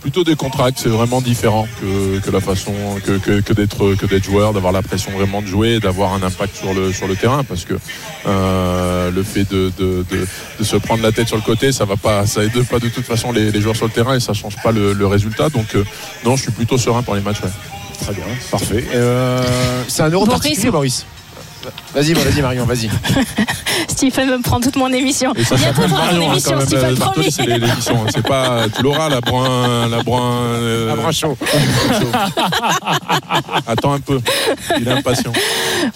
Plutôt 0.00 0.24
des 0.24 0.34
contracts, 0.34 0.78
c'est 0.82 0.88
vraiment 0.88 1.20
différent 1.20 1.68
que, 1.80 2.18
que 2.20 2.30
la 2.30 2.40
façon 2.40 2.72
que, 3.04 3.18
que, 3.18 3.40
que 3.42 3.52
d'être 3.52 3.94
que 3.94 4.06
d'être 4.06 4.24
joueur, 4.24 4.54
d'avoir 4.54 4.72
la 4.72 4.80
pression 4.82 5.10
vraiment 5.12 5.42
de 5.42 5.46
jouer, 5.46 5.74
et 5.74 5.80
d'avoir 5.80 6.14
un 6.14 6.22
impact 6.22 6.56
sur 6.56 6.72
le 6.72 6.90
sur 6.92 7.06
le 7.06 7.16
terrain, 7.16 7.44
parce 7.44 7.66
que 7.66 7.74
euh, 8.26 9.10
le 9.10 9.22
fait 9.22 9.44
de, 9.50 9.70
de, 9.78 10.04
de, 10.10 10.26
de 10.58 10.64
se 10.64 10.76
prendre 10.76 11.02
la 11.02 11.12
tête 11.12 11.28
sur 11.28 11.36
le 11.36 11.42
côté, 11.42 11.70
ça 11.70 11.84
va 11.84 11.96
pas, 11.96 12.26
ça 12.26 12.42
aide 12.42 12.66
pas 12.66 12.78
de 12.78 12.88
toute 12.88 13.04
façon 13.04 13.30
les, 13.30 13.50
les 13.52 13.60
joueurs 13.60 13.76
sur 13.76 13.86
le 13.86 13.92
terrain 13.92 14.14
et 14.16 14.20
ça 14.20 14.32
change 14.32 14.56
pas 14.62 14.72
le, 14.72 14.94
le 14.94 15.06
résultat. 15.06 15.50
Donc 15.50 15.74
euh, 15.74 15.84
non, 16.24 16.34
je 16.36 16.42
suis 16.44 16.52
plutôt 16.52 16.78
serein 16.78 17.02
pour 17.02 17.14
les 17.14 17.20
matchs. 17.20 17.42
ouais. 17.42 17.50
Très 18.02 18.14
bien, 18.14 18.24
parfait. 18.50 18.84
Euh, 18.94 19.42
c'est 19.86 20.02
un 20.02 20.08
euro 20.08 20.24
Boris, 20.24 20.40
particulier, 20.40 20.70
Boris. 20.70 21.04
Vas-y, 21.94 22.12
vas-y 22.14 22.40
Marion, 22.40 22.64
vas-y. 22.64 22.88
Stephen 23.88 24.30
me 24.30 24.40
prend 24.42 24.60
toute 24.60 24.76
mon 24.76 24.92
émission. 24.92 25.32
Et 25.36 25.44
ça 25.44 25.56
Bientôt 25.56 25.82
ton 25.82 25.88
Marion, 25.88 26.28
hein, 26.28 26.32
émission. 26.32 26.60
Stephen, 26.60 26.92
euh, 26.92 26.96
promis. 26.96 27.30
c'est 27.30 27.46
les- 27.46 27.58
l'émission. 27.58 28.04
C'est 28.12 28.26
pas. 28.26 28.64
Tu 28.74 28.82
l'auras, 28.82 29.08
la 29.08 29.20
brun. 29.20 29.88
La 29.88 30.02
brun. 30.02 30.20
euh, 30.44 30.92
Un 30.92 30.96
bras 30.96 31.12
chaud. 31.12 31.36
Attends 33.66 33.92
un 33.92 34.00
peu. 34.00 34.20
Il 34.78 34.88
est 34.88 34.90
impatient. 34.92 35.32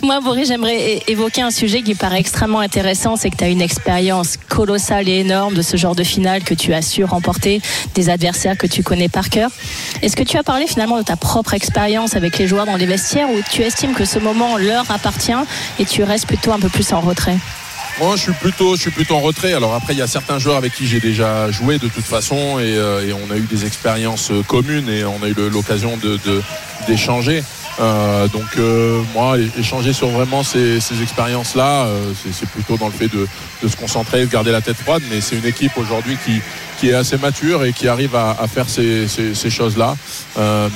Moi, 0.02 0.20
Boris, 0.20 0.48
j'aimerais 0.48 1.02
évoquer 1.08 1.42
un 1.42 1.50
sujet 1.50 1.82
qui 1.82 1.94
paraît 1.94 2.20
extrêmement 2.20 2.60
intéressant. 2.60 3.16
C'est 3.16 3.30
que 3.30 3.36
tu 3.36 3.44
as 3.44 3.48
une 3.48 3.62
expérience 3.62 4.36
colossale 4.48 5.08
et 5.08 5.20
énorme 5.20 5.54
de 5.54 5.62
ce 5.62 5.76
genre 5.76 5.94
de 5.94 6.04
finale 6.04 6.42
que 6.44 6.54
tu 6.54 6.72
as 6.74 6.82
su 6.82 7.04
remporter, 7.04 7.60
des 7.94 8.10
adversaires 8.10 8.56
que 8.58 8.66
tu 8.66 8.82
connais 8.82 9.08
par 9.08 9.28
cœur. 9.30 9.50
Est-ce 10.02 10.16
que 10.16 10.22
tu 10.22 10.36
as 10.36 10.42
parlé 10.42 10.66
finalement 10.66 10.98
de 10.98 11.02
ta 11.02 11.16
propre 11.16 11.54
expérience 11.54 12.16
avec 12.16 12.38
les 12.38 12.46
joueurs 12.46 12.66
dans 12.66 12.76
les 12.76 12.86
vestiaires 12.86 13.28
ou 13.30 13.36
tu 13.50 13.62
estimes 13.62 13.94
que 13.94 14.04
ce 14.04 14.18
moment 14.18 14.56
leur 14.56 14.90
appartient 14.90 15.32
et 15.78 15.84
tu 15.84 16.02
restes 16.02 16.26
plutôt 16.26 16.52
un 16.52 16.58
peu 16.58 16.68
plus 16.68 16.92
en 16.92 17.00
retrait 17.00 17.36
Moi, 18.00 18.16
je 18.16 18.22
suis 18.22 18.32
plutôt, 18.32 18.76
je 18.76 18.82
suis 18.82 18.90
plutôt 18.90 19.14
en 19.14 19.20
retrait. 19.20 19.52
Alors 19.52 19.74
après, 19.74 19.94
il 19.94 19.98
y 19.98 20.02
a 20.02 20.06
certains 20.06 20.38
joueurs 20.38 20.56
avec 20.56 20.74
qui 20.74 20.86
j'ai 20.86 21.00
déjà 21.00 21.50
joué 21.50 21.78
de 21.78 21.88
toute 21.88 22.04
façon, 22.04 22.58
et, 22.58 22.74
euh, 22.76 23.12
on 23.26 23.32
a 23.32 23.36
eu 23.36 23.46
des 23.50 23.64
expériences 23.66 24.30
euh, 24.30 24.42
communes 24.42 24.88
et 24.88 25.04
on 25.04 25.22
a 25.22 25.28
eu 25.28 25.34
l'occasion 25.50 25.98
d'échanger. 26.86 27.42
Euh, 27.80 28.28
donc 28.28 28.56
moi, 29.14 29.36
échanger 29.58 29.92
sur 29.92 30.08
vraiment 30.08 30.44
ces, 30.44 30.78
ces 30.80 31.02
expériences-là, 31.02 31.88
c'est- 32.22 32.46
plutôt 32.46 32.76
dans 32.76 32.86
le 32.86 32.92
fait 32.92 33.08
de, 33.08 33.26
se 33.68 33.76
concentrer, 33.76 34.20
de 34.26 34.30
garder 34.30 34.52
la 34.52 34.60
tête 34.60 34.76
froide. 34.76 35.02
Mais 35.10 35.20
c'est 35.20 35.36
une 35.36 35.46
équipe 35.46 35.76
aujourd'hui 35.76 36.16
qui 36.78 36.88
est 36.88 36.94
assez 36.94 37.16
mature 37.16 37.64
et 37.64 37.72
qui 37.72 37.88
arrive 37.88 38.14
à, 38.14 38.46
faire 38.46 38.68
ces, 38.68 39.08
choses-là. 39.50 39.96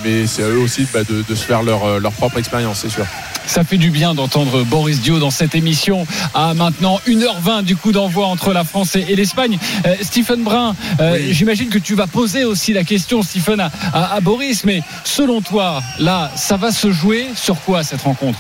Mais 0.04 0.26
c'est 0.26 0.42
à 0.42 0.48
eux 0.48 0.58
aussi 0.58 0.86
bah, 0.92 1.00
de, 1.04 1.34
se 1.34 1.44
faire 1.44 1.62
leur 1.62 2.12
propre 2.12 2.38
expérience, 2.38 2.80
c'est 2.82 2.90
sûr. 2.90 3.06
Ça 3.48 3.64
fait 3.64 3.78
du 3.78 3.90
bien 3.90 4.14
d'entendre 4.14 4.62
Boris 4.64 5.00
Dio 5.00 5.18
dans 5.18 5.30
cette 5.30 5.54
émission 5.54 6.06
à 6.34 6.52
maintenant 6.52 7.00
1h20 7.08 7.62
du 7.64 7.76
coup 7.76 7.92
d'envoi 7.92 8.26
entre 8.26 8.52
la 8.52 8.62
France 8.62 8.94
et, 8.94 9.16
l'Espagne. 9.16 9.58
Euh, 9.86 9.94
Stephen 10.02 10.44
Brun, 10.44 10.76
euh, 11.00 11.18
j'imagine 11.30 11.68
que 11.70 11.78
tu 11.78 11.94
vas 11.94 12.06
poser 12.06 12.44
aussi 12.44 12.74
la 12.74 12.84
question, 12.84 13.22
Stephen, 13.22 13.58
à, 13.60 13.70
à- 13.94 14.14
à 14.16 14.20
Boris, 14.20 14.64
mais 14.64 14.82
selon 15.02 15.40
toi, 15.40 15.82
là, 15.98 16.30
ça 16.36 16.58
va 16.58 16.70
se 16.70 16.92
jouer? 16.92 17.26
Sur 17.34 17.58
quoi 17.62 17.82
cette 17.82 18.02
rencontre? 18.02 18.38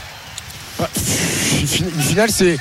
Fin- 0.76 0.86
une 1.80 2.02
finale, 2.02 2.30
c'est. 2.30 2.58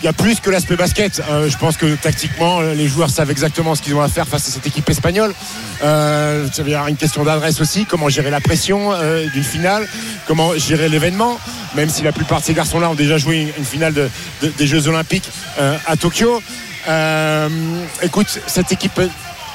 Il 0.00 0.04
y 0.04 0.08
a 0.08 0.12
plus 0.12 0.38
que 0.38 0.48
l'aspect 0.48 0.76
basket. 0.76 1.20
Euh, 1.28 1.50
je 1.50 1.56
pense 1.58 1.76
que 1.76 1.96
tactiquement, 1.96 2.60
euh, 2.60 2.72
les 2.74 2.86
joueurs 2.86 3.10
savent 3.10 3.32
exactement 3.32 3.74
ce 3.74 3.82
qu'ils 3.82 3.94
ont 3.94 4.00
à 4.00 4.08
faire 4.08 4.28
face 4.28 4.46
à 4.46 4.50
cette 4.52 4.66
équipe 4.66 4.88
espagnole. 4.88 5.34
Euh, 5.82 6.46
ça 6.52 6.62
veut 6.62 6.68
dire 6.70 6.86
une 6.86 6.96
question 6.96 7.24
d'adresse 7.24 7.60
aussi. 7.60 7.84
Comment 7.84 8.08
gérer 8.08 8.30
la 8.30 8.40
pression 8.40 8.92
euh, 8.92 9.26
d'une 9.30 9.42
finale? 9.42 9.88
Comment 10.28 10.56
gérer 10.56 10.88
l'événement? 10.88 11.36
Même 11.74 11.90
si 11.90 12.02
la 12.02 12.12
plupart 12.12 12.40
de 12.40 12.44
ces 12.46 12.54
garçons-là 12.54 12.90
ont 12.90 12.94
déjà 12.94 13.18
joué 13.18 13.52
une, 13.58 13.64
finale 13.64 13.92
de- 13.92 14.08
de- 14.42 14.48
des 14.56 14.66
Jeux 14.68 14.86
Olympiques 14.86 15.28
à 15.58 15.96
Tokyo. 15.96 16.40
Écoute, 18.02 18.40
cette 18.46 18.70
équipe. 18.72 19.00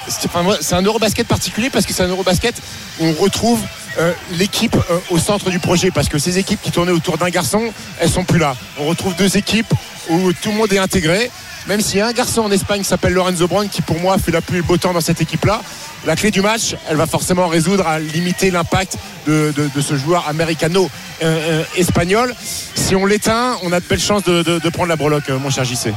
c'est 0.09 0.73
un 0.75 0.81
Eurobasket 0.81 1.25
particulier 1.27 1.69
parce 1.69 1.85
que 1.85 1.93
c'est 1.93 2.03
un 2.03 2.09
Eurobasket 2.09 2.55
où 2.99 3.05
on 3.05 3.13
retrouve 3.13 3.59
euh, 3.99 4.11
l'équipe 4.31 4.75
euh, 4.75 4.97
au 5.09 5.17
centre 5.17 5.49
du 5.49 5.59
projet 5.59 5.91
parce 5.91 6.09
que 6.09 6.17
ces 6.17 6.37
équipes 6.39 6.61
qui 6.61 6.71
tournaient 6.71 6.91
autour 6.91 7.17
d'un 7.17 7.29
garçon, 7.29 7.61
elles 7.99 8.09
sont 8.09 8.23
plus 8.23 8.39
là. 8.39 8.55
On 8.79 8.85
retrouve 8.85 9.15
deux 9.15 9.37
équipes 9.37 9.71
où 10.09 10.33
tout 10.33 10.49
le 10.51 10.57
monde 10.57 10.73
est 10.73 10.77
intégré. 10.79 11.29
Même 11.67 11.79
s'il 11.79 11.99
y 11.99 12.01
a 12.01 12.07
un 12.07 12.11
garçon 12.11 12.41
en 12.41 12.51
Espagne 12.51 12.79
qui 12.81 12.87
s'appelle 12.89 13.13
Lorenzo 13.13 13.47
Brown 13.47 13.69
qui 13.69 13.81
pour 13.81 13.97
moi 13.97 14.17
fait 14.17 14.31
la 14.31 14.41
pluie 14.41 14.57
et 14.57 14.61
le 14.61 14.67
beau 14.67 14.75
temps 14.75 14.91
dans 14.91 14.99
cette 14.99 15.21
équipe-là, 15.21 15.61
la 16.05 16.17
clé 16.17 16.29
du 16.29 16.41
match, 16.41 16.75
elle 16.89 16.97
va 16.97 17.07
forcément 17.07 17.47
résoudre 17.47 17.87
à 17.87 17.99
limiter 17.99 18.51
l'impact 18.51 18.97
de, 19.27 19.53
de- 19.55 19.69
de 19.73 19.81
ce 19.81 19.95
joueur 19.95 20.27
américano-espagnol. 20.27 22.35
si 22.75 22.95
on 22.97 23.05
l'éteint, 23.05 23.55
on 23.63 23.71
a 23.71 23.79
de 23.79 23.85
belles 23.85 24.01
chances 24.01 24.23
de, 24.23 24.43
de- 24.43 24.59
de 24.59 24.69
prendre 24.69 24.89
la 24.89 24.97
breloque, 24.97 25.29
euh, 25.29 25.39
mon 25.39 25.49
cher 25.49 25.63
JC. 25.63 25.93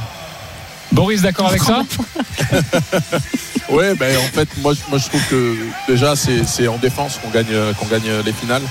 Boris, 0.93 1.21
d'accord 1.21 1.47
avec 1.47 1.61
ça? 1.61 1.81
Ouais, 3.69 3.95
ben 3.95 4.15
en 4.17 4.21
fait, 4.33 4.47
moi, 4.61 4.73
je- 4.73 5.07
trouve 5.07 5.21
que 5.29 5.55
déjà 5.87 6.15
c'est 6.15 6.67
en 6.67 6.77
défense 6.77 7.19
qu'on 7.21 7.29
gagne 7.29 7.53
qu'on 7.77 7.85
gagne 7.87 8.09
les 8.25 8.31
finales, 8.31 8.63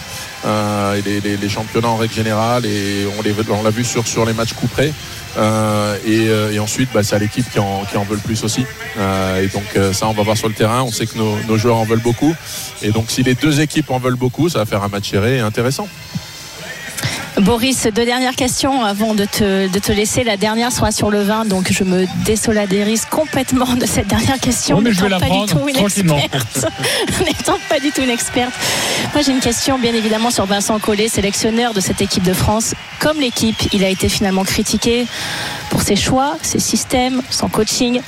euh, 0.47 1.01
et 1.05 1.21
les, 1.21 1.49
championnats 1.49 1.89
en 1.89 1.97
règle 1.97 2.15
générale, 2.15 2.65
et 2.65 3.07
on 3.07 3.63
l'a 3.63 3.71
vu 3.71 3.85
sur 3.85 4.07
sur 4.07 4.25
les 4.25 4.33
matchs 4.33 4.55
couperés. 4.55 4.93
Euh, 5.39 5.97
et, 6.07 6.29
euh, 6.29 6.53
et 6.53 6.59
ensuite, 6.59 6.89
bah, 6.95 7.03
c'est 7.03 7.15
à 7.15 7.19
l'équipe 7.19 7.45
qui 7.53 7.59
en, 7.59 7.85
qui 7.85 7.99
en 7.99 8.05
veut 8.05 8.15
le 8.15 8.23
plus 8.23 8.43
aussi. 8.43 8.65
Et 8.97 9.49
donc 9.49 9.79
ça, 9.93 10.09
on 10.09 10.13
va 10.13 10.23
voir 10.23 10.37
sur 10.37 10.49
le 10.49 10.55
terrain. 10.55 10.83
On 10.83 10.91
sait 10.91 11.07
que 11.07 11.19
nos, 11.19 11.37
nos 11.47 11.59
joueurs 11.59 11.77
en 11.77 11.85
veulent 11.85 12.01
beaucoup. 12.01 12.35
Et 12.83 12.91
donc 12.91 13.07
si 13.11 13.23
les 13.23 13.35
deux 13.35 13.61
équipes 13.61 13.91
en 13.91 13.99
veulent 13.99 14.17
beaucoup, 14.17 14.49
ça 14.49 14.61
va 14.61 14.67
faire 14.67 14.83
un 14.83 14.89
match 14.89 15.11
serré 15.11 15.37
et 15.37 15.41
intéressant. 15.41 15.89
Boris, 17.47 17.87
deux 17.95 18.05
dernières 18.05 18.35
questions 18.35 18.83
avant 18.83 19.15
de 19.15 19.25
te, 19.25 19.69
de 19.69 19.79
te 19.79 19.93
laisser. 19.93 20.25
La 20.25 20.37
dernière 20.37 20.73
sera 20.73 20.91
sur 20.91 21.13
le 21.13 21.23
vin, 21.23 21.45
donc 21.45 21.71
je 21.71 21.85
me 21.85 22.05
désolidarise 22.25 23.05
complètement 23.05 23.73
de 23.75 23.87
cette 23.87 24.09
dernière 24.09 24.41
question. 24.41 24.81
Mais 24.81 24.91
je 24.91 25.01
vais 25.01 25.09
n'étant 25.09 25.15
la 25.15 25.21
pas 25.21 25.27
du 25.27 25.31
prendre 25.31 25.53
tout 25.53 25.69
une 25.69 25.75
tranquillement. 25.77 26.19
experte. 26.19 26.67
N'étant 27.25 27.59
pas 27.69 27.79
du 27.79 27.93
tout 27.93 28.01
une 28.03 28.11
experte. 28.11 28.53
Moi, 29.15 29.23
j'ai 29.23 29.31
une 29.31 29.39
question, 29.39 29.79
bien 29.79 29.95
évidemment, 29.95 30.33
sur 30.33 30.45
Vincent 30.45 30.77
Collet, 30.81 31.07
sélectionneur 31.07 31.73
de 31.73 31.79
cette 31.79 32.01
équipe 32.01 32.25
de 32.25 32.33
France. 32.33 32.75
Comme 32.99 33.21
l'équipe, 33.21 33.63
il 33.73 33.85
a 33.85 33.89
été 33.89 34.09
finalement 34.09 34.43
critiqué 34.43 35.07
pour 35.71 35.83
ses 35.83 35.95
choix, 35.95 36.37
ses 36.43 36.59
systèmes, 36.59 37.23
son 37.31 37.49
coaching. 37.49 38.01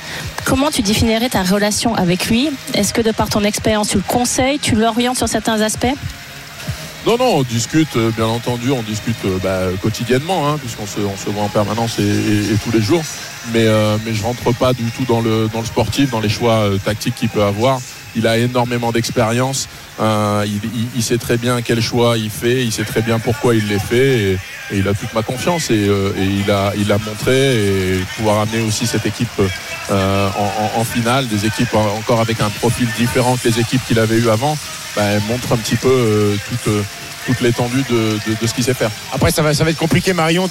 Comment 0.43 0.69
tu 0.69 0.81
définirais 0.81 1.29
ta 1.29 1.43
relation 1.43 1.95
avec 1.95 2.25
lui? 2.25 2.49
Est-ce 2.73 2.93
que 2.93 3.01
de 3.01 3.11
par 3.11 3.29
ton 3.29 3.45
expérience, 3.45 3.87
tu 3.87 3.97
le 3.97 4.03
conseilles, 4.05 4.59
tu 4.59 4.75
l'orientes 4.75 5.17
sur 5.17 5.29
certains 5.29 5.61
aspects? 5.61 5.95
Non, 7.07 7.17
non, 7.17 7.37
on 7.37 7.43
discute, 7.43 7.95
euh, 7.95 8.11
bien 8.15 8.25
entendu, 8.27 8.71
on 8.71 8.83
discute 8.83 9.15
euh, 9.25 9.37
bah, 9.41 9.61
quotidiennement, 9.81 10.49
hein, 10.49 10.57
puisqu'on 10.59 10.85
se, 10.85 10.99
on 10.99 11.15
se 11.15 11.29
voit 11.29 11.43
en 11.43 11.49
permanence 11.49 11.97
et, 11.97 12.03
et- 12.03 12.51
et 12.53 12.57
tous 12.63 12.71
les 12.71 12.81
jours. 12.81 13.03
Mais, 13.53 13.65
euh, 13.65 13.97
mais 14.05 14.13
je 14.13 14.21
rentre 14.21 14.51
pas 14.53 14.73
du 14.73 14.83
tout 14.91 15.05
dans 15.07 15.21
le, 15.21 15.49
dans 15.53 15.61
le 15.61 15.65
sportif, 15.65 16.11
dans 16.11 16.19
les 16.19 16.29
choix 16.29 16.55
euh, 16.55 16.77
tactiques 16.77 17.15
qu'il 17.15 17.29
peut 17.29 17.41
avoir. 17.43 17.79
Il 18.15 18.27
a 18.27 18.37
énormément 18.37 18.91
d'expérience. 18.91 19.69
Euh, 20.01 20.43
il, 20.45 20.55
il- 20.77 20.87
il 20.97 21.03
sait 21.03 21.17
très 21.17 21.37
bien 21.37 21.61
quel 21.61 21.81
choix 21.81 22.17
il 22.17 22.29
fait. 22.29 22.63
Il 22.65 22.71
sait 22.71 22.83
très 22.83 23.01
bien 23.01 23.17
pourquoi 23.17 23.55
il 23.55 23.67
les 23.67 23.79
fait. 23.79 24.37
Et, 24.71 24.77
il 24.79 24.87
a 24.87 24.93
toute 24.93 25.13
ma 25.13 25.21
confiance. 25.23 25.69
Et, 25.71 25.87
euh, 25.87 26.11
et 26.17 26.23
il, 26.25 26.49
a, 26.51 26.73
il 26.77 26.91
a 26.91 26.97
montré 26.97 27.95
et 27.95 27.99
pouvoir 28.17 28.39
amener 28.41 28.61
aussi 28.61 28.87
cette 28.87 29.05
équipe 29.05 29.29
euh, 29.91 30.29
en, 30.77 30.83
finale, 30.83 31.27
des 31.27 31.45
équipes 31.45 31.73
en- 31.73 31.97
encore 31.97 32.21
avec 32.21 32.41
un 32.41 32.49
profil 32.49 32.87
différent 32.97 33.35
que 33.37 33.47
les 33.47 33.59
équipes 33.59 33.81
qu'il 33.87 33.99
avait 33.99 34.17
eues 34.17 34.29
avant, 34.29 34.57
elle 34.97 35.21
montre 35.27 35.53
un 35.53 35.57
petit 35.57 35.75
peu 35.75 35.87
euh, 35.89 36.35
toute, 36.49 36.67
euh, 36.67 36.83
toute 37.25 37.41
l'étendue 37.41 37.83
de, 37.89 38.17
de- 38.41 38.47
ce 38.47 38.53
qu'il 38.53 38.63
sait 38.63 38.73
faire. 38.73 38.89
Après, 39.11 39.31
ça 39.31 39.41
va, 39.41 39.53
ça 39.53 39.63
va 39.63 39.69
être 39.71 39.77
compliqué, 39.77 40.13
Marion, 40.13 40.47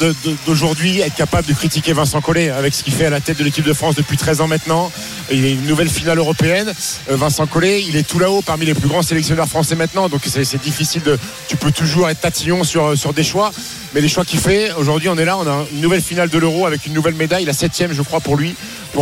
d'aujourd'hui 0.46 1.00
être 1.00 1.14
capable 1.14 1.46
de 1.48 1.52
critiquer 1.52 1.92
Vincent 1.92 2.20
Collet 2.20 2.50
avec 2.50 2.74
ce 2.74 2.82
qu'il 2.84 2.92
fait 2.92 3.06
à 3.06 3.10
la 3.10 3.20
tête 3.20 3.38
de 3.38 3.44
l'équipe 3.44 3.64
de 3.64 3.72
France 3.72 3.94
depuis 3.94 4.16
13 4.16 4.40
ans 4.40 4.48
maintenant. 4.48 4.90
Il 5.30 5.44
est 5.44 5.52
une 5.52 5.66
nouvelle 5.66 5.88
finale 5.88 6.18
européenne. 6.18 6.72
Euh, 7.10 7.16
Vincent 7.16 7.46
Collet, 7.46 7.82
il 7.88 7.96
est 7.96 8.06
tout 8.06 8.18
là-haut 8.18 8.42
parmi 8.42 8.64
les 8.66 8.74
plus 8.74 8.88
grands 8.88 9.02
sélectionneurs 9.02 9.48
français 9.48 9.74
maintenant. 9.74 10.08
Donc 10.08 10.22
c'est 10.26 10.62
difficile 10.62 11.02
de. 11.02 11.18
Tu 11.48 11.56
peux 11.56 11.72
toujours 11.72 12.08
être 12.08 12.20
tatillon 12.20 12.64
sur, 12.64 12.96
sur 12.96 13.12
des 13.12 13.24
choix. 13.24 13.50
Mais 13.94 14.02
les 14.02 14.08
choix 14.08 14.24
qu'il 14.24 14.38
fait, 14.38 14.70
aujourd'hui, 14.76 15.08
on 15.08 15.16
est 15.16 15.24
là, 15.24 15.38
on 15.38 15.46
a 15.46 15.64
une 15.72 15.80
nouvelle 15.80 16.02
finale 16.02 16.28
de 16.28 16.36
l'Euro 16.38 16.66
avec 16.66 16.84
une 16.86 16.92
nouvelle 16.92 17.14
médaille, 17.14 17.46
la 17.46 17.54
septième, 17.54 17.94
je 17.94 18.02
crois, 18.02 18.20
pour 18.20 18.36
lui, 18.36 18.54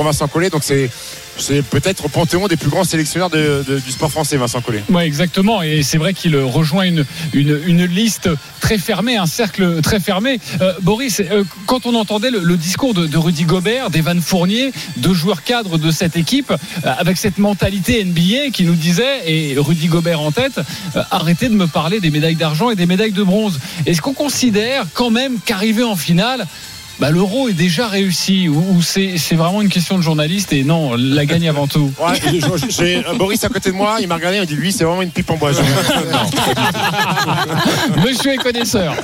Vincent 0.04 0.28
Collet. 0.28 0.50
Donc 0.50 0.62
c'est. 0.64 0.90
C'est 1.38 1.60
peut-être 1.60 2.06
au 2.06 2.08
panthéon 2.08 2.48
des 2.48 2.56
plus 2.56 2.70
grands 2.70 2.84
sélectionneurs 2.84 3.28
du 3.28 3.92
sport 3.92 4.10
français, 4.10 4.38
Vincent 4.38 4.62
Collet. 4.62 4.82
Oui, 4.88 5.02
exactement. 5.02 5.60
Et 5.60 5.82
c'est 5.82 5.98
vrai 5.98 6.14
qu'il 6.14 6.34
rejoint 6.34 6.84
une, 6.84 7.04
une, 7.34 7.60
une 7.66 7.84
liste 7.84 8.30
très 8.60 8.78
fermée, 8.78 9.16
un 9.16 9.26
cercle 9.26 9.80
très 9.82 10.00
fermé. 10.00 10.40
Euh, 10.60 10.72
Boris, 10.82 11.20
euh, 11.20 11.44
quand 11.66 11.86
on 11.86 11.94
entendait 11.94 12.30
le, 12.30 12.56
discours 12.56 12.94
de, 12.94 13.16
Rudy 13.16 13.44
Gobert, 13.44 13.90
d'Evan 13.90 14.20
Fournier, 14.20 14.72
deux 14.96 15.14
joueurs 15.14 15.44
cadres 15.44 15.78
de 15.78 15.90
cette 15.90 16.16
équipe, 16.16 16.50
euh, 16.50 16.94
avec 16.98 17.16
cette 17.16 17.38
mentalité 17.38 18.04
NBA 18.04 18.50
qui 18.52 18.64
nous 18.64 18.74
disait, 18.74 19.30
et 19.30 19.54
Rudy 19.58 19.86
Gobert 19.86 20.20
en 20.20 20.32
tête, 20.32 20.58
euh, 20.96 21.02
arrêtez 21.10 21.48
de 21.48 21.54
me 21.54 21.66
parler 21.66 22.00
des 22.00 22.10
médailles 22.10 22.34
d'argent 22.34 22.70
et 22.70 22.76
des 22.76 22.86
médailles 22.86 23.12
de 23.12 23.22
bronze. 23.22 23.60
Est-ce 23.86 24.00
qu'on 24.00 24.14
considère 24.14 24.86
quand 24.94 25.10
même 25.10 25.38
qu'arriver 25.44 25.82
en 25.82 25.96
finale, 25.96 26.46
bah, 26.98 27.10
l'euro 27.10 27.48
est 27.48 27.52
déjà 27.52 27.88
réussi 27.88 28.48
ou, 28.48 28.56
ou 28.76 28.82
c'est 28.82 29.18
c'est 29.18 29.34
vraiment 29.36 29.60
une 29.62 29.68
question 29.68 29.96
de 29.98 30.02
journaliste 30.02 30.52
et 30.52 30.64
non, 30.64 30.94
la 30.96 31.26
gagne 31.26 31.48
avant 31.48 31.66
tout 31.66 31.92
Ouais, 32.00 32.20
j'ai- 32.68 32.96
euh, 33.06 33.14
Boris 33.14 33.42
à 33.44 33.48
côté 33.48 33.70
de 33.70 33.76
moi, 33.76 33.98
il 34.00 34.08
m'a 34.08 34.14
regardé, 34.16 34.38
il 34.38 34.40
m'a 34.40 34.46
dit 34.46 34.54
lui, 34.56 34.72
c'est 34.72 34.84
vraiment 34.84 35.02
une 35.02 35.10
pipe 35.10 35.28
en 35.30 35.36
bois. 35.36 35.50
Monsieur 38.04 38.32
est 38.32 38.36
connaisseur. 38.38 38.94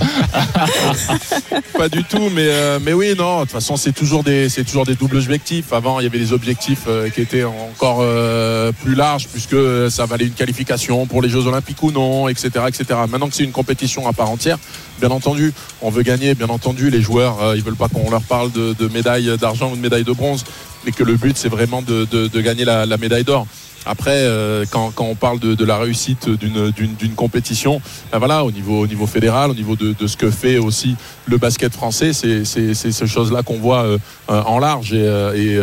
Pas 1.79 1.89
du 1.89 2.05
tout, 2.05 2.29
mais, 2.33 2.47
euh, 2.47 2.79
mais 2.83 2.93
oui, 2.93 3.15
non, 3.17 3.37
de 3.39 3.43
toute 3.43 3.53
façon, 3.53 3.77
c'est 3.77 3.93
toujours, 3.93 4.23
des, 4.23 4.49
c'est 4.49 4.65
toujours 4.65 4.85
des 4.85 4.95
doubles 4.95 5.17
objectifs. 5.17 5.73
Avant, 5.73 6.01
il 6.01 6.05
y 6.05 6.07
avait 6.07 6.19
des 6.19 6.33
objectifs 6.33 6.85
euh, 6.89 7.09
qui 7.11 7.21
étaient 7.21 7.45
encore 7.45 7.99
euh, 8.01 8.73
plus 8.73 8.95
larges, 8.95 9.29
puisque 9.29 9.57
ça 9.91 10.07
valait 10.07 10.27
une 10.27 10.33
qualification 10.33 11.07
pour 11.07 11.23
les 11.23 11.29
Jeux 11.29 11.47
Olympiques 11.47 11.83
ou 11.83 11.91
non, 11.91 12.29
etc. 12.29 12.51
etc. 12.69 12.85
Maintenant 13.09 13.29
que 13.29 13.35
c'est 13.35 13.45
une 13.45 13.53
compétition 13.53 14.07
à 14.09 14.13
part 14.13 14.31
entière, 14.31 14.59
bien 15.03 15.11
entendu, 15.11 15.53
on 15.81 15.91
veut 15.91 16.05
gagner, 16.05 16.37
bien 16.37 16.49
entendu, 16.49 16.89
les 16.89 17.01
joueurs, 17.01 17.43
euh, 17.43 17.57
ils 17.57 17.63
veulent 17.65 17.75
pas 17.75 17.89
qu'on 17.89 18.09
leur 18.09 18.23
parle 18.23 18.53
de, 18.53 18.89
médaille 18.89 19.37
d'argent 19.37 19.73
ou 19.73 19.77
de 19.77 19.81
médaille 19.81 20.05
de 20.05 20.13
bronze, 20.13 20.45
mais 20.85 20.93
que 20.93 21.03
le 21.03 21.17
but, 21.17 21.37
c'est 21.37 21.49
vraiment 21.49 21.83
de, 21.83 22.41
gagner 22.41 22.65
la, 22.65 22.97
médaille 22.97 23.25
d'or. 23.25 23.47
Après, 23.85 24.15
euh, 24.15 24.65
quand, 24.71 24.93
on 25.01 25.17
parle 25.17 25.41
de, 25.41 25.65
la 25.65 25.77
réussite 25.77 26.29
d'une, 26.29 27.15
compétition, 27.17 27.81
ben 28.13 28.19
voilà, 28.19 28.45
au 28.45 28.53
niveau, 28.53 28.83
au 28.83 28.87
niveau 28.87 29.07
fédéral, 29.09 29.51
au 29.51 29.55
niveau 29.55 29.75
de, 29.75 30.07
ce 30.07 30.17
que 30.17 30.31
fait 30.31 30.59
aussi 30.59 30.95
le 31.27 31.37
basket 31.37 31.73
français, 31.73 32.13
c'est, 32.13 32.45
ces 32.45 33.07
choses-là 33.07 33.43
qu'on 33.43 33.59
voit 33.59 33.83
euh, 33.83 33.99
en 34.29 34.61
large. 34.61 34.93
Et, 34.93 35.59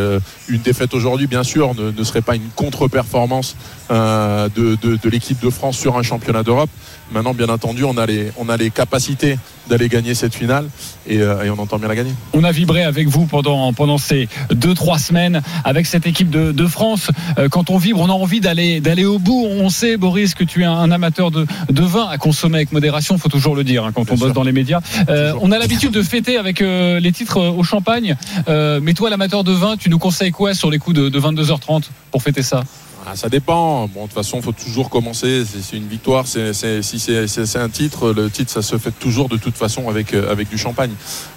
une 0.50 0.62
défaite 0.62 0.94
aujourd'hui, 0.94 1.28
bien 1.28 1.44
sûr, 1.44 1.74
ne, 1.76 2.04
serait 2.04 2.22
pas 2.22 2.36
une 2.36 2.50
contre-performance 2.58 3.56
de 3.90 5.10
l'équipe 5.10 5.40
de 5.42 5.50
France 5.50 5.78
sur 5.78 5.98
un 5.98 6.04
championnat 6.04 6.44
d'Europe. 6.44 6.70
Maintenant, 7.12 7.34
bien 7.34 7.50
entendu, 7.50 7.84
on 7.84 7.98
a 7.98 8.06
les, 8.06 8.32
on 8.38 8.50
a 8.50 8.58
les 8.58 8.70
capacités 8.70 9.38
d'aller 9.68 9.90
gagner 9.90 10.14
cette 10.14 10.36
finale 10.36 10.68
et, 11.08 11.20
euh, 11.20 11.44
et 11.44 11.50
on 11.50 11.58
entend 11.60 11.78
bien 11.80 11.88
la 11.88 11.96
gagner. 11.96 12.12
On 12.34 12.44
a 12.44 12.52
vibré 12.52 12.84
avec 12.84 13.08
vous 13.08 13.26
pendant, 13.26 13.72
pendant 13.74 13.98
ces 13.98 14.28
deux, 14.52 14.74
trois 14.74 15.00
semaines 15.00 15.42
avec 15.64 15.86
cette 15.86 16.06
équipe 16.06 16.30
de, 16.30 16.52
de 16.52 16.68
France. 16.68 17.10
Euh, 17.38 17.50
quand 17.50 17.70
on 17.70 17.78
vibre, 17.78 18.00
on 18.00 18.10
a 18.10 18.14
envie 18.14 18.42
d'aller, 18.42 18.80
d'aller 18.80 19.06
au 19.06 19.18
bout. 19.18 19.46
On 19.50 19.70
sait, 19.70 19.98
Boris, 19.98 20.34
que 20.36 20.44
tu 20.44 20.62
es 20.62 20.66
un 20.66 20.92
amateur 20.92 21.32
de, 21.32 21.46
de 21.70 21.84
vin 21.84 22.08
à 22.08 22.18
consommer 22.18 22.58
avec 22.58 22.72
modération. 22.72 23.18
faut 23.18 23.30
toujours 23.30 23.56
le 23.56 23.64
dire 23.64 23.86
hein, 23.86 23.92
quand 23.94 24.12
on 24.12 24.16
bosse 24.16 24.34
dans 24.34 24.44
les 24.44 24.52
médias. 24.52 24.82
Euh, 25.10 25.34
on 25.42 25.52
a 25.52 25.58
l'habitude 25.58 25.92
de 25.92 26.04
fêter 26.04 26.38
avec 26.38 26.60
les 26.60 27.12
titres 27.12 27.40
au 27.40 27.64
champagne. 27.64 28.16
Mais 28.48 28.94
toi, 28.94 29.10
l'amateur 29.10 29.44
de 29.44 29.52
vin, 29.52 29.78
tu 29.78 29.90
nous 29.90 30.00
conseilles 30.00 30.32
quoi 30.32 30.54
sur 30.54 30.70
les 30.70 30.78
coups 30.78 30.96
de, 30.96 31.10
de 31.10 31.20
22h30 31.20 31.84
pour 32.12 32.22
fêter 32.22 32.44
ça? 32.44 32.64
Ah, 33.12 33.16
ça 33.16 33.28
dépend. 33.30 33.88
Bon, 33.88 34.02
de 34.04 34.06
toute 34.08 34.14
façon, 34.14 34.38
il 34.38 34.44
faut 34.44 34.52
toujours 34.52 34.90
commencer. 34.90 35.44
C'est 35.52 35.62
c'est 35.62 35.78
une 35.78 35.88
victoire. 35.88 36.28
C'est 36.28 36.54
c'est- 36.54 36.82
si 36.84 37.00
c'est 37.00 37.58
un 37.60 37.70
titre, 37.70 38.12
le 38.12 38.30
titre, 38.30 38.52
ça 38.52 38.62
se 38.62 38.78
fait 38.78 38.92
toujours 38.92 39.30
de 39.30 39.38
toute 39.38 39.56
façon 39.58 39.90
avec, 39.90 40.14
euh, 40.14 40.32
avec 40.32 40.50
du 40.50 40.58
champagne. 40.58 40.92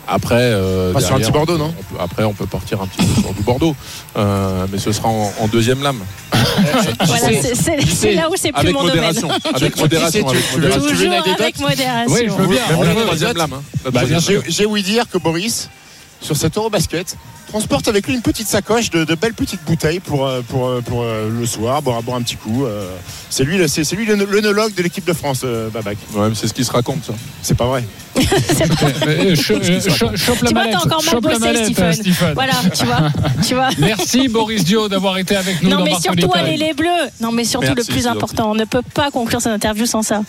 Après, 0.07 0.35
euh, 0.35 0.99
sur 1.01 1.15
un 1.15 1.21
petit 1.21 1.31
Bordeaux, 1.31 1.57
non 1.57 1.73
on 1.79 1.95
peut- 1.95 2.01
Après, 2.03 2.25
on 2.25 2.35
peut 2.35 2.47
partir 2.47 2.83
un 2.83 2.87
petit 2.87 3.07
peu 3.07 3.21
sur 3.23 3.33
du 3.33 3.43
Bordeaux. 3.43 3.75
Euh, 4.17 4.67
mais 4.71 4.79
ce 4.79 4.93
sera 4.93 5.09
en, 5.09 5.33
en 5.41 5.47
deuxième 5.49 5.83
lame. 5.83 6.01
Voilà, 6.33 7.29
c'est- 7.55 8.15
là 8.15 8.29
où 8.31 8.35
c'est 8.37 8.53
plus 8.53 8.61
Avec 8.61 8.75
mon 8.75 8.81
domaine. 8.81 8.97
modération. 8.97 9.29
Avec 9.55 9.77
modération. 9.79 10.25
tu- 10.25 10.31
avec 10.37 10.45
tu 10.51 10.61
veux- 10.61 10.69
modération. 10.69 10.81
tu 10.81 10.87
veux 10.87 10.91
une 10.91 10.97
Toujours 10.97 11.13
anecdote 11.13 11.41
avec 11.41 11.59
modération. 11.61 12.15
Oui, 12.15 12.21
je 12.27 12.33
veux 12.33 12.47
bien. 12.49 12.63
Même 12.85 12.97
La 12.99 13.03
troisième 13.05 13.37
lame. 13.37 13.53
hein. 13.55 13.91
Bah, 13.93 14.01
j'ai 14.49 14.67
ouï 14.67 14.83
dire 14.83 15.05
que 15.11 15.19
Boris, 15.19 15.69
sur 16.23 16.37
cet 16.37 16.57
Eurobasket, 16.57 17.17
transporte 17.49 17.89
avec 17.89 18.07
lui 18.07 18.15
une 18.15 18.23
petite 18.23 18.47
sacoche 18.49 18.89
de, 18.91 19.05
de 19.05 19.15
belles 19.15 19.35
petites 19.35 19.63
bouteilles 19.67 20.01
pour, 20.01 20.27
euh, 20.27 20.41
pour, 20.49 20.69
euh, 20.69 20.81
pour 20.81 21.03
euh, 21.03 21.29
le 21.29 21.45
soir, 21.45 21.83
boire, 21.83 22.03
boire 22.03 22.17
un 22.17 22.23
petit 22.23 22.37
coup. 22.37 22.65
C'est 23.29 23.45
lui, 23.45 23.59
le- 23.59 23.69
c'est 23.69 23.85
c'est 23.85 23.97
lui 23.97 24.07
l'œnologue 24.07 24.75
de 24.75 24.83
l'équipe 24.83 25.05
de 25.05 25.13
France, 25.13 25.45
Babac. 25.73 25.99
Ouais, 26.15 26.29
mais 26.31 26.35
c'est 26.35 26.47
ce 26.49 26.55
qui 26.55 26.65
se 26.65 26.71
raconte, 26.73 27.05
ça. 27.05 27.13
C'est 27.43 27.57
pas 27.57 27.67
vrai. 27.67 27.85
Euh, 29.07 29.35
cho- 29.35 29.55
euh, 29.55 29.81
cho- 29.81 30.17
Chope 30.17 30.43
la 30.43 30.49
Tu 30.49 30.55
vois, 30.55 30.65
mallette. 30.65 30.75
t'as 30.75 30.87
encore 30.87 31.03
mal 31.03 31.11
Chope 31.13 31.25
la 31.25 31.31
bossé, 31.31 31.41
mallette, 31.41 31.65
Stephen. 31.65 31.93
Stephen. 31.93 32.35
Voilà, 32.35 32.53
tu 32.79 32.85
vois, 32.87 32.99
tu 33.47 33.55
vois. 33.55 33.69
Merci 33.79 34.29
Boris 34.29 34.65
Dio 34.65 34.89
d'avoir 34.89 35.19
été 35.19 35.35
avec 35.37 35.63
nous 35.63 35.71
Non 35.71 35.79
dans 35.79 35.85
mais 35.85 35.95
surtout 36.01 36.31
allez 36.35 36.57
les 36.57 36.73
bleus. 36.75 36.89
Non 37.21 37.33
mais 37.33 37.45
surtout 37.45 37.67
Merci, 37.75 37.89
le 37.89 37.95
plus 37.95 38.07
important, 38.07 38.51
on 38.51 38.55
ne 38.55 38.65
peut 38.65 38.83
pas 38.95 39.11
conclure 39.11 39.41
cette 39.41 39.53
interview 39.53 39.87
sans 39.87 40.03
ça. 40.03 40.23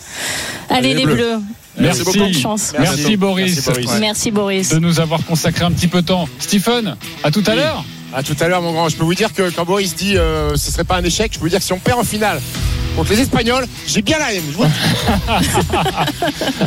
Allez, 0.70 0.94
les 0.94 1.04
bleus. 1.06 1.38
Merci, 1.78 2.04
beaucoup. 2.04 2.18
Bonne 2.18 2.34
chance. 2.34 2.72
Merci, 2.78 2.96
Merci. 2.98 3.16
Boris, 3.16 3.54
Merci, 3.66 3.70
Boris. 3.70 4.00
Merci 4.00 4.30
Boris. 4.30 4.68
de 4.70 4.78
nous 4.78 5.00
avoir 5.00 5.24
consacré 5.24 5.64
un 5.64 5.72
petit 5.72 5.88
peu 5.88 6.02
de 6.02 6.06
temps. 6.06 6.28
Stephen, 6.38 6.96
à 7.22 7.30
tout 7.30 7.42
à 7.46 7.54
l'heure. 7.54 7.84
À 8.12 8.22
tout 8.22 8.36
à 8.38 8.46
l'heure, 8.48 8.62
mon 8.62 8.72
grand. 8.72 8.88
Je 8.88 8.96
peux 8.96 9.04
vous 9.04 9.14
dire 9.14 9.32
que 9.32 9.50
quand 9.50 9.64
Boris 9.64 9.96
dit 9.96 10.16
euh, 10.16 10.54
ce 10.56 10.70
serait 10.70 10.84
pas 10.84 10.96
un 10.96 11.02
échec, 11.04 11.32
je 11.32 11.38
peux 11.38 11.44
vous 11.44 11.50
dire 11.50 11.58
que 11.58 11.64
si 11.64 11.72
on 11.72 11.80
perd 11.80 11.98
en 11.98 12.04
finale 12.04 12.40
contre 12.96 13.12
les 13.12 13.20
Espagnols, 13.20 13.66
j'ai 13.86 14.02
bien 14.02 14.18
la 14.18 14.32
haine. 14.32 14.42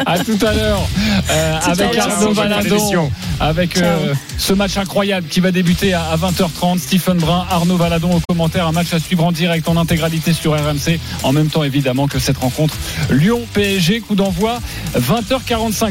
À 0.05 0.19
tout 0.19 0.37
à 0.45 0.53
l'heure 0.53 0.87
euh, 1.29 1.59
avec. 1.65 1.97
Arnaud 1.97 2.33
Valadon, 2.33 3.09
avec 3.39 3.77
euh, 3.77 4.13
ce 4.37 4.53
match 4.53 4.77
incroyable 4.77 5.27
qui 5.27 5.39
va 5.39 5.51
débuter 5.51 5.93
à, 5.93 6.03
à 6.03 6.17
20h30. 6.17 6.79
Stephen 6.79 7.17
Brun, 7.17 7.45
Arnaud 7.49 7.77
Valadon 7.77 8.15
au 8.15 8.21
commentaire, 8.27 8.67
un 8.67 8.71
match 8.71 8.93
à 8.93 8.99
suivre 8.99 9.23
en 9.25 9.31
direct 9.31 9.67
en 9.67 9.77
intégralité 9.77 10.33
sur 10.33 10.53
RMC. 10.53 10.99
En 11.23 11.33
même 11.33 11.47
temps, 11.47 11.63
évidemment, 11.63 12.07
que 12.07 12.19
cette 12.19 12.37
rencontre 12.37 12.75
Lyon-PSG, 13.09 14.01
coup 14.01 14.15
d'envoi 14.15 14.59
20h45. 14.97 15.85